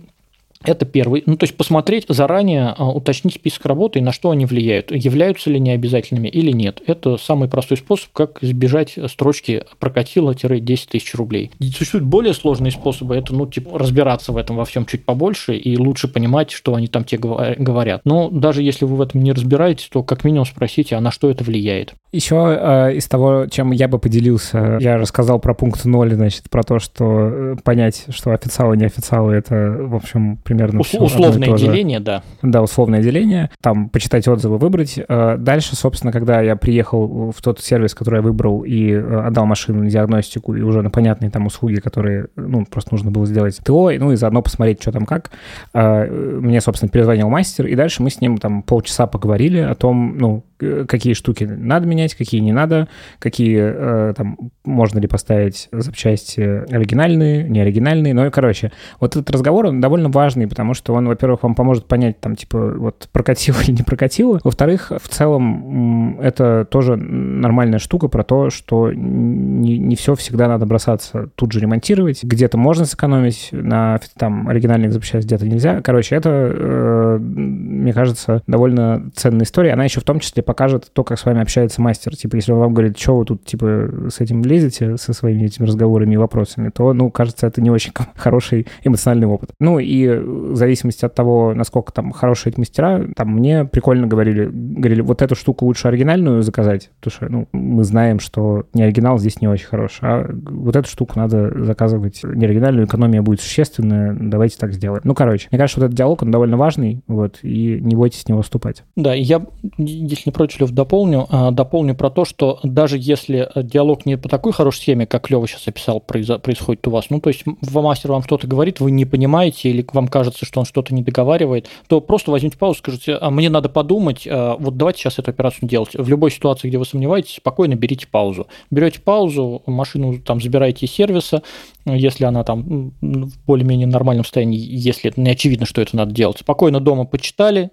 это 0.65 0.85
первый. 0.85 1.23
Ну, 1.25 1.37
то 1.37 1.45
есть 1.45 1.55
посмотреть 1.55 2.05
заранее, 2.07 2.73
а, 2.77 2.89
уточнить 2.89 3.35
список 3.35 3.65
работы 3.65 3.99
и 3.99 4.01
на 4.01 4.11
что 4.11 4.31
они 4.31 4.45
влияют. 4.45 4.91
Являются 4.91 5.49
ли 5.49 5.57
они 5.57 5.71
обязательными 5.71 6.27
или 6.27 6.51
нет. 6.51 6.81
Это 6.87 7.17
самый 7.17 7.49
простой 7.49 7.77
способ, 7.77 8.11
как 8.13 8.43
избежать 8.43 8.97
строчки 9.07 9.63
прокатило-10 9.79 10.87
тысяч 10.89 11.15
рублей. 11.15 11.51
Существуют 11.59 12.05
более 12.05 12.33
сложные 12.33 12.71
способы. 12.71 13.15
Это, 13.15 13.33
ну, 13.33 13.45
типа, 13.47 13.77
разбираться 13.77 14.31
в 14.31 14.37
этом 14.37 14.55
во 14.55 14.65
всем 14.65 14.85
чуть 14.85 15.05
побольше 15.05 15.55
и 15.55 15.77
лучше 15.77 16.07
понимать, 16.07 16.51
что 16.51 16.75
они 16.75 16.87
там 16.87 17.03
тебе 17.03 17.19
говорят. 17.19 18.01
Но 18.05 18.29
даже 18.29 18.63
если 18.63 18.85
вы 18.85 18.95
в 18.95 19.01
этом 19.01 19.21
не 19.21 19.31
разбираетесь, 19.31 19.87
то 19.89 20.03
как 20.03 20.23
минимум 20.23 20.45
спросите, 20.45 20.95
а 20.95 21.01
на 21.01 21.11
что 21.11 21.29
это 21.29 21.43
влияет. 21.43 21.93
Еще 22.11 22.35
э, 22.35 22.95
из 22.95 23.07
того, 23.07 23.47
чем 23.47 23.71
я 23.71 23.87
бы 23.87 23.97
поделился, 23.97 24.77
я 24.79 24.97
рассказал 24.97 25.39
про 25.39 25.55
пункт 25.55 25.83
0, 25.83 26.13
значит, 26.13 26.49
про 26.49 26.61
то, 26.63 26.77
что 26.77 27.05
э, 27.05 27.55
понять, 27.63 28.05
что 28.09 28.31
официалы, 28.31 28.77
не 28.77 28.85
официалы, 28.85 29.33
это, 29.33 29.55
в 29.79 29.95
общем, 29.95 30.37
примерно 30.53 30.79
Ус- 30.81 30.93
Условное 30.93 31.57
деление, 31.57 31.99
да. 31.99 32.21
Да, 32.41 32.61
условное 32.61 33.01
деление. 33.01 33.49
Там 33.61 33.89
почитать 33.89 34.27
отзывы, 34.27 34.57
выбрать. 34.57 34.99
Э, 35.07 35.35
дальше, 35.37 35.75
собственно, 35.75 36.11
когда 36.11 36.41
я 36.41 36.55
приехал 36.55 37.31
в 37.35 37.41
тот 37.41 37.59
сервис, 37.59 37.93
который 37.95 38.17
я 38.17 38.21
выбрал, 38.21 38.63
и 38.63 38.91
э, 38.91 39.21
отдал 39.27 39.45
машину 39.45 39.83
на 39.83 39.89
диагностику, 39.89 40.55
и 40.55 40.61
уже 40.61 40.81
на 40.81 40.89
понятные 40.89 41.31
там 41.31 41.45
услуги, 41.47 41.75
которые, 41.75 42.27
ну, 42.35 42.65
просто 42.65 42.93
нужно 42.93 43.11
было 43.11 43.25
сделать 43.25 43.57
ТО, 43.63 43.91
ну, 43.97 44.11
и 44.11 44.15
заодно 44.15 44.41
посмотреть, 44.41 44.81
что 44.81 44.91
там 44.91 45.05
как, 45.05 45.31
э, 45.73 46.05
мне, 46.39 46.61
собственно, 46.61 46.89
перезвонил 46.89 47.29
мастер, 47.29 47.65
и 47.67 47.75
дальше 47.75 48.03
мы 48.03 48.09
с 48.09 48.21
ним 48.21 48.37
там 48.37 48.61
полчаса 48.61 49.07
поговорили 49.07 49.59
о 49.59 49.75
том, 49.75 50.17
ну, 50.17 50.43
какие 50.87 51.13
штуки 51.13 51.43
надо 51.43 51.87
менять, 51.87 52.15
какие 52.15 52.41
не 52.41 52.51
надо, 52.51 52.87
какие 53.19 53.59
э, 53.59 54.13
там 54.15 54.37
можно 54.63 54.99
ли 54.99 55.07
поставить 55.07 55.69
запчасти 55.71 56.41
оригинальные, 56.41 57.49
не 57.49 57.59
оригинальные. 57.59 58.13
Ну 58.13 58.25
и, 58.25 58.29
короче, 58.29 58.71
вот 58.99 59.15
этот 59.15 59.29
разговор, 59.29 59.67
он 59.67 59.81
довольно 59.81 60.09
важный, 60.09 60.47
потому 60.47 60.73
что 60.73 60.93
он, 60.93 61.07
во-первых, 61.07 61.43
вам 61.43 61.55
поможет 61.55 61.85
понять, 61.85 62.19
там, 62.19 62.35
типа, 62.35 62.73
вот 62.77 63.09
прокатило 63.11 63.57
или 63.63 63.71
не 63.71 63.83
прокатило. 63.83 64.39
Во-вторых, 64.43 64.91
в 65.01 65.07
целом, 65.07 66.19
это 66.19 66.65
тоже 66.69 66.95
нормальная 66.95 67.79
штука 67.79 68.07
про 68.07 68.23
то, 68.23 68.49
что 68.49 68.91
не, 68.93 69.77
не 69.77 69.95
все 69.95 70.15
всегда 70.15 70.47
надо 70.47 70.65
бросаться 70.65 71.29
тут 71.35 71.51
же 71.51 71.59
ремонтировать. 71.59 72.23
Где-то 72.23 72.57
можно 72.57 72.85
сэкономить 72.85 73.49
на 73.51 73.99
там 74.17 74.47
оригинальных 74.47 74.93
запчастях, 74.93 75.23
где-то 75.23 75.45
нельзя. 75.45 75.81
Короче, 75.81 76.15
это, 76.15 76.29
э, 76.29 77.17
мне 77.19 77.93
кажется, 77.93 78.43
довольно 78.47 79.11
ценная 79.15 79.43
история. 79.43 79.73
Она 79.73 79.83
еще 79.83 79.99
в 79.99 80.03
том 80.03 80.19
числе 80.19 80.43
покажет 80.53 80.91
то, 80.93 81.03
как 81.03 81.17
с 81.17 81.25
вами 81.25 81.41
общается 81.41 81.81
мастер. 81.81 82.15
Типа, 82.15 82.35
если 82.35 82.51
он 82.51 82.59
вам 82.59 82.75
говорит, 82.75 82.95
что 82.99 83.17
вы 83.17 83.25
тут, 83.25 83.43
типа, 83.43 83.89
с 84.11 84.21
этим 84.21 84.43
лезете, 84.43 84.97
со 84.97 85.11
своими 85.11 85.45
этими 85.45 85.65
разговорами 85.65 86.13
и 86.13 86.17
вопросами, 86.17 86.69
то, 86.69 86.93
ну, 86.93 87.09
кажется, 87.09 87.47
это 87.47 87.59
не 87.59 87.71
очень 87.71 87.91
хороший 88.15 88.67
эмоциональный 88.83 89.25
опыт. 89.25 89.49
Ну, 89.59 89.79
и 89.79 90.07
в 90.07 90.55
зависимости 90.55 91.05
от 91.05 91.15
того, 91.15 91.55
насколько 91.55 91.91
там 91.91 92.11
хорошие 92.11 92.51
эти 92.51 92.59
мастера, 92.59 93.03
там 93.15 93.29
мне 93.29 93.65
прикольно 93.65 94.05
говорили, 94.05 94.47
говорили, 94.53 95.01
вот 95.01 95.23
эту 95.23 95.33
штуку 95.33 95.65
лучше 95.65 95.87
оригинальную 95.87 96.43
заказать, 96.43 96.91
потому 96.99 97.11
что, 97.17 97.29
ну, 97.29 97.47
мы 97.51 97.83
знаем, 97.83 98.19
что 98.19 98.67
не 98.75 98.83
оригинал 98.83 99.17
здесь 99.17 99.41
не 99.41 99.47
очень 99.47 99.65
хорош, 99.65 99.97
а 100.01 100.29
вот 100.31 100.75
эту 100.75 100.87
штуку 100.87 101.13
надо 101.17 101.63
заказывать 101.63 102.21
не 102.23 102.45
оригинальную, 102.45 102.85
экономия 102.85 103.23
будет 103.23 103.41
существенная, 103.41 104.15
давайте 104.19 104.59
так 104.59 104.71
сделаем. 104.73 105.01
Ну, 105.03 105.15
короче, 105.15 105.47
мне 105.49 105.57
кажется, 105.57 105.79
вот 105.79 105.87
этот 105.87 105.97
диалог, 105.97 106.21
он 106.21 106.29
довольно 106.29 106.57
важный, 106.57 107.01
вот, 107.07 107.39
и 107.41 107.79
не 107.81 107.95
бойтесь 107.95 108.21
с 108.21 108.27
него 108.27 108.43
вступать. 108.43 108.83
Да, 108.95 109.15
я, 109.15 109.43
если 109.79 110.29
не 110.29 110.31
против, 110.31 110.42
Лев, 110.59 110.71
дополню, 110.71 111.27
а, 111.29 111.51
дополню 111.51 111.95
про 111.95 112.09
то, 112.09 112.25
что 112.25 112.59
даже 112.63 112.97
если 112.99 113.49
диалог 113.55 114.05
не 114.05 114.17
по 114.17 114.29
такой 114.29 114.53
хорошей 114.53 114.81
схеме, 114.81 115.05
как 115.05 115.29
Лева 115.29 115.47
сейчас 115.47 115.67
описал, 115.67 115.99
происходит 115.99 116.87
у 116.87 116.91
вас, 116.91 117.09
ну, 117.09 117.19
то 117.19 117.29
есть 117.29 117.43
мастер 117.73 118.11
вам 118.11 118.23
что-то 118.23 118.47
говорит, 118.47 118.79
вы 118.79 118.91
не 118.91 119.05
понимаете, 119.05 119.69
или 119.69 119.85
вам 119.93 120.07
кажется, 120.07 120.45
что 120.45 120.59
он 120.59 120.65
что-то 120.65 120.93
не 120.93 121.03
договаривает, 121.03 121.67
то 121.87 122.01
просто 122.01 122.31
возьмите 122.31 122.57
паузу, 122.57 122.79
скажите, 122.79 123.15
а 123.15 123.29
мне 123.29 123.49
надо 123.49 123.69
подумать, 123.69 124.27
а, 124.29 124.55
вот 124.57 124.77
давайте 124.77 124.99
сейчас 124.99 125.19
эту 125.19 125.31
операцию 125.31 125.69
делать. 125.69 125.91
В 125.93 126.07
любой 126.07 126.31
ситуации, 126.31 126.67
где 126.67 126.77
вы 126.77 126.85
сомневаетесь, 126.85 127.35
спокойно 127.35 127.75
берите 127.75 128.07
паузу. 128.07 128.47
Берете 128.71 128.99
паузу, 129.01 129.61
машину 129.65 130.19
там 130.19 130.41
забираете 130.41 130.85
из 130.85 130.91
сервиса, 130.91 131.43
если 131.85 132.25
она 132.25 132.43
там 132.43 132.93
в 133.01 133.45
более-менее 133.45 133.87
нормальном 133.87 134.23
состоянии, 134.23 134.57
если 134.59 135.11
не 135.15 135.31
очевидно, 135.31 135.65
что 135.65 135.81
это 135.81 135.95
надо 135.95 136.13
делать. 136.13 136.39
Спокойно 136.39 136.79
дома 136.79 137.05
почитали, 137.05 137.71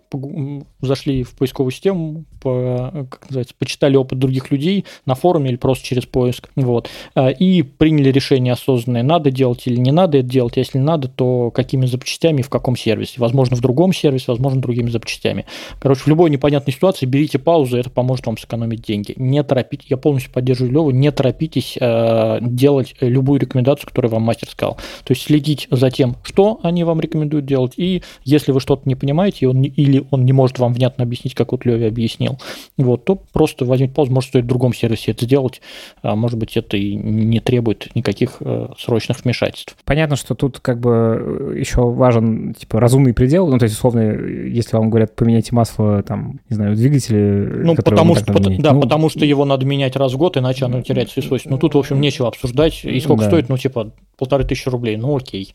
зашли 0.81 1.23
в 1.23 1.37
поисковую 1.37 1.71
систему, 1.71 2.25
по, 2.51 3.07
как 3.11 3.29
называется, 3.29 3.55
почитали 3.59 3.97
опыт 3.97 4.19
других 4.19 4.51
людей 4.51 4.85
на 5.07 5.15
форуме 5.15 5.51
или 5.51 5.57
просто 5.57 5.85
через 5.85 6.07
поиск, 6.07 6.49
вот, 6.57 6.89
а, 7.15 7.29
и 7.29 7.63
приняли 7.63 8.11
решение 8.11 8.53
осознанное, 8.53 9.03
надо 9.03 9.31
делать 9.31 9.63
или 9.67 9.77
не 9.77 9.93
надо 9.93 10.19
это 10.19 10.29
делать, 10.29 10.57
если 10.57 10.79
надо, 10.79 11.09
то 11.09 11.51
какими 11.51 11.87
запчастями, 11.87 12.43
в 12.43 12.49
каком 12.49 12.77
сервисе, 12.77 13.15
возможно, 13.19 13.57
в 13.57 13.61
другом 13.61 13.93
сервисе, 13.93 14.27
возможно, 14.29 14.61
другими 14.61 14.91
запчастями. 14.91 15.47
Короче, 15.81 16.03
в 16.03 16.07
любой 16.09 16.31
непонятной 16.31 16.73
ситуации 16.73 17.07
берите 17.07 17.39
паузу, 17.39 17.77
это 17.77 17.91
поможет 17.91 18.27
вам 18.27 18.37
сэкономить 18.37 18.83
деньги. 18.83 19.15
Не 19.17 19.43
торопитесь, 19.43 19.87
я 19.91 19.97
полностью 19.97 20.33
поддерживаю 20.33 20.73
Леву, 20.73 20.91
не 20.91 21.11
торопитесь 21.11 21.77
э, 21.81 22.39
делать 22.41 22.95
любую 23.01 23.41
рекомендацию, 23.41 23.89
которую 23.89 24.11
вам 24.11 24.23
мастер 24.23 24.49
сказал. 24.49 24.77
То 25.05 25.13
есть 25.13 25.23
следить 25.23 25.69
за 25.71 25.91
тем, 25.91 26.17
что 26.25 26.61
они 26.63 26.85
вам 26.85 27.01
рекомендуют 27.01 27.47
делать, 27.47 27.75
и 27.77 28.03
если 28.25 28.53
вы 28.53 28.61
что-то 28.61 28.89
не 28.89 28.95
понимаете, 28.95 29.49
он, 29.49 29.63
или 29.63 30.05
он 30.11 30.25
не 30.25 30.33
может 30.33 30.59
вам 30.59 30.73
внятно 30.73 31.05
объяснить, 31.05 31.35
как 31.35 31.53
вот 31.53 31.65
Леви 31.65 31.87
объяснил, 31.87 32.39
вот, 32.77 33.05
то 33.05 33.17
просто 33.33 33.65
возьмите 33.65 33.95
паузу, 33.95 34.13
может 34.13 34.31
стоит 34.31 34.45
в 34.45 34.49
другом 34.49 34.73
сервисе 34.73 35.13
это 35.13 35.25
сделать, 35.25 35.61
а 36.03 36.17
может 36.17 36.39
быть 36.39 36.57
это 36.57 36.77
и 36.77 36.95
не 36.95 37.41
требует 37.41 37.95
никаких 37.95 38.37
э, 38.41 38.69
срочных 38.79 39.25
вмешательств. 39.25 39.77
Понятно, 39.85 40.17
что 40.17 40.35
тут 40.35 40.61
как 40.61 40.81
бы 40.81 41.55
еще 41.59 41.83
важен 41.83 42.55
типа 42.55 42.81
разумный 42.81 43.15
предел, 43.15 43.49
ну 43.49 43.59
то 43.59 43.65
есть 43.65 43.77
условно, 43.77 44.01
если 44.01 44.77
вам 44.77 44.91
говорят 44.91 45.15
поменяйте 45.17 45.55
масло 45.55 46.03
там, 46.03 46.41
не 46.49 46.57
знаю, 46.57 46.77
двигатели, 46.77 47.63
ну 47.65 47.75
потому 47.75 48.15
что 48.17 48.33
по, 48.33 48.41
да, 48.41 48.73
ну, 48.73 48.81
потому 48.81 49.09
что 49.09 49.25
его 49.25 49.45
надо 49.45 49.67
менять 49.67 49.97
раз 49.97 50.13
в 50.13 50.17
год, 50.17 50.37
иначе 50.37 50.65
оно 50.65 50.83
теряет 50.83 51.11
свои 51.11 51.25
свойства. 51.25 51.51
Ну 51.51 51.59
тут 51.59 51.75
в 51.75 51.79
общем 51.79 52.01
нечего 52.01 52.29
обсуждать, 52.29 52.85
и 52.85 53.01
сколько 53.01 53.25
да. 53.25 53.31
стоит, 53.31 53.49
ну 53.49 53.59
типа 53.59 53.93
полторы 54.17 54.45
тысячи 54.45 54.69
рублей, 54.69 54.97
ну 54.97 55.17
окей. 55.17 55.55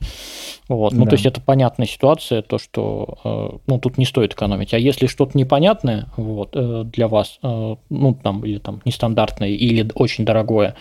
Вот. 0.67 0.93
Ну, 0.93 1.03
да. 1.03 1.11
то 1.11 1.13
есть 1.13 1.25
это 1.27 1.39
понятная 1.39 1.85
ситуация, 1.85 2.41
то, 2.41 2.57
что 2.57 3.19
э, 3.23 3.57
ну, 3.67 3.79
тут 3.79 3.99
не 3.99 4.05
стоит 4.05 4.33
экономить. 4.33 4.73
А 4.73 4.79
если 4.79 5.05
что-то 5.05 5.37
непонятное 5.37 6.07
вот, 6.17 6.55
э, 6.55 6.74
для 6.83 7.07
вас, 7.07 7.39
э, 7.41 7.75
ну, 7.89 8.13
там, 8.13 8.45
или 8.45 8.57
там 8.57 8.81
нестандартное, 8.85 9.49
или 9.49 9.89
очень 9.95 10.25
дорогое, 10.25 10.75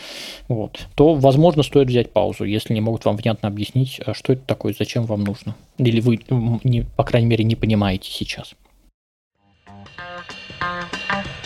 вот, 0.48 0.87
то, 0.94 1.14
возможно, 1.14 1.62
стоит 1.62 1.88
взять 1.88 2.12
паузу, 2.12 2.44
если 2.44 2.74
не 2.74 2.80
могут 2.80 3.04
вам 3.04 3.16
внятно 3.16 3.48
объяснить, 3.48 4.00
что 4.12 4.33
это 4.33 4.42
такое, 4.46 4.74
зачем 4.78 5.04
вам 5.04 5.24
нужно. 5.24 5.54
Или 5.78 6.00
вы, 6.00 6.20
не, 6.64 6.83
по 6.83 7.04
крайней 7.04 7.28
мере, 7.28 7.44
не 7.44 7.57
понимаете 7.57 8.11
сейчас 8.11 8.54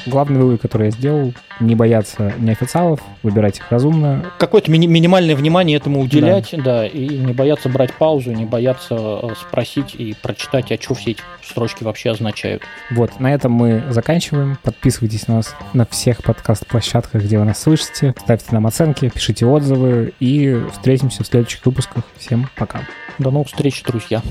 главный 0.08 0.40
вывод, 0.40 0.60
который 0.60 0.86
я 0.86 0.90
сделал, 0.90 1.32
не 1.60 1.74
бояться 1.74 2.32
неофициалов, 2.38 3.00
выбирать 3.22 3.58
их 3.58 3.70
разумно. 3.70 4.24
Какое-то 4.38 4.70
ми- 4.70 4.86
минимальное 4.86 5.36
внимание 5.36 5.76
этому 5.76 6.00
уделять, 6.00 6.50
да. 6.52 6.62
да, 6.62 6.86
и 6.86 7.08
не 7.08 7.32
бояться 7.32 7.68
брать 7.68 7.92
паузу, 7.94 8.32
не 8.32 8.44
бояться 8.44 8.94
э, 8.94 9.28
спросить 9.40 9.94
и 9.94 10.14
прочитать, 10.20 10.72
а 10.72 10.80
что 10.80 10.94
все 10.94 11.12
эти 11.12 11.22
строчки 11.42 11.84
вообще 11.84 12.10
означают. 12.10 12.62
Вот, 12.90 13.20
на 13.20 13.32
этом 13.32 13.52
мы 13.52 13.84
заканчиваем. 13.90 14.58
Подписывайтесь 14.62 15.28
на 15.28 15.36
нас 15.36 15.54
на 15.72 15.86
всех 15.86 16.22
подкаст-площадках, 16.22 17.22
где 17.22 17.38
вы 17.38 17.44
нас 17.44 17.60
слышите. 17.60 18.14
Ставьте 18.18 18.48
нам 18.52 18.66
оценки, 18.66 19.08
пишите 19.08 19.46
отзывы 19.46 20.12
и 20.20 20.60
встретимся 20.72 21.24
в 21.24 21.26
следующих 21.26 21.64
выпусках. 21.64 22.04
Всем 22.16 22.48
пока. 22.56 22.80
До 23.18 23.30
новых 23.30 23.48
встреч, 23.48 23.82
друзья. 23.82 24.22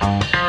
thank 0.00 0.34
you 0.34 0.43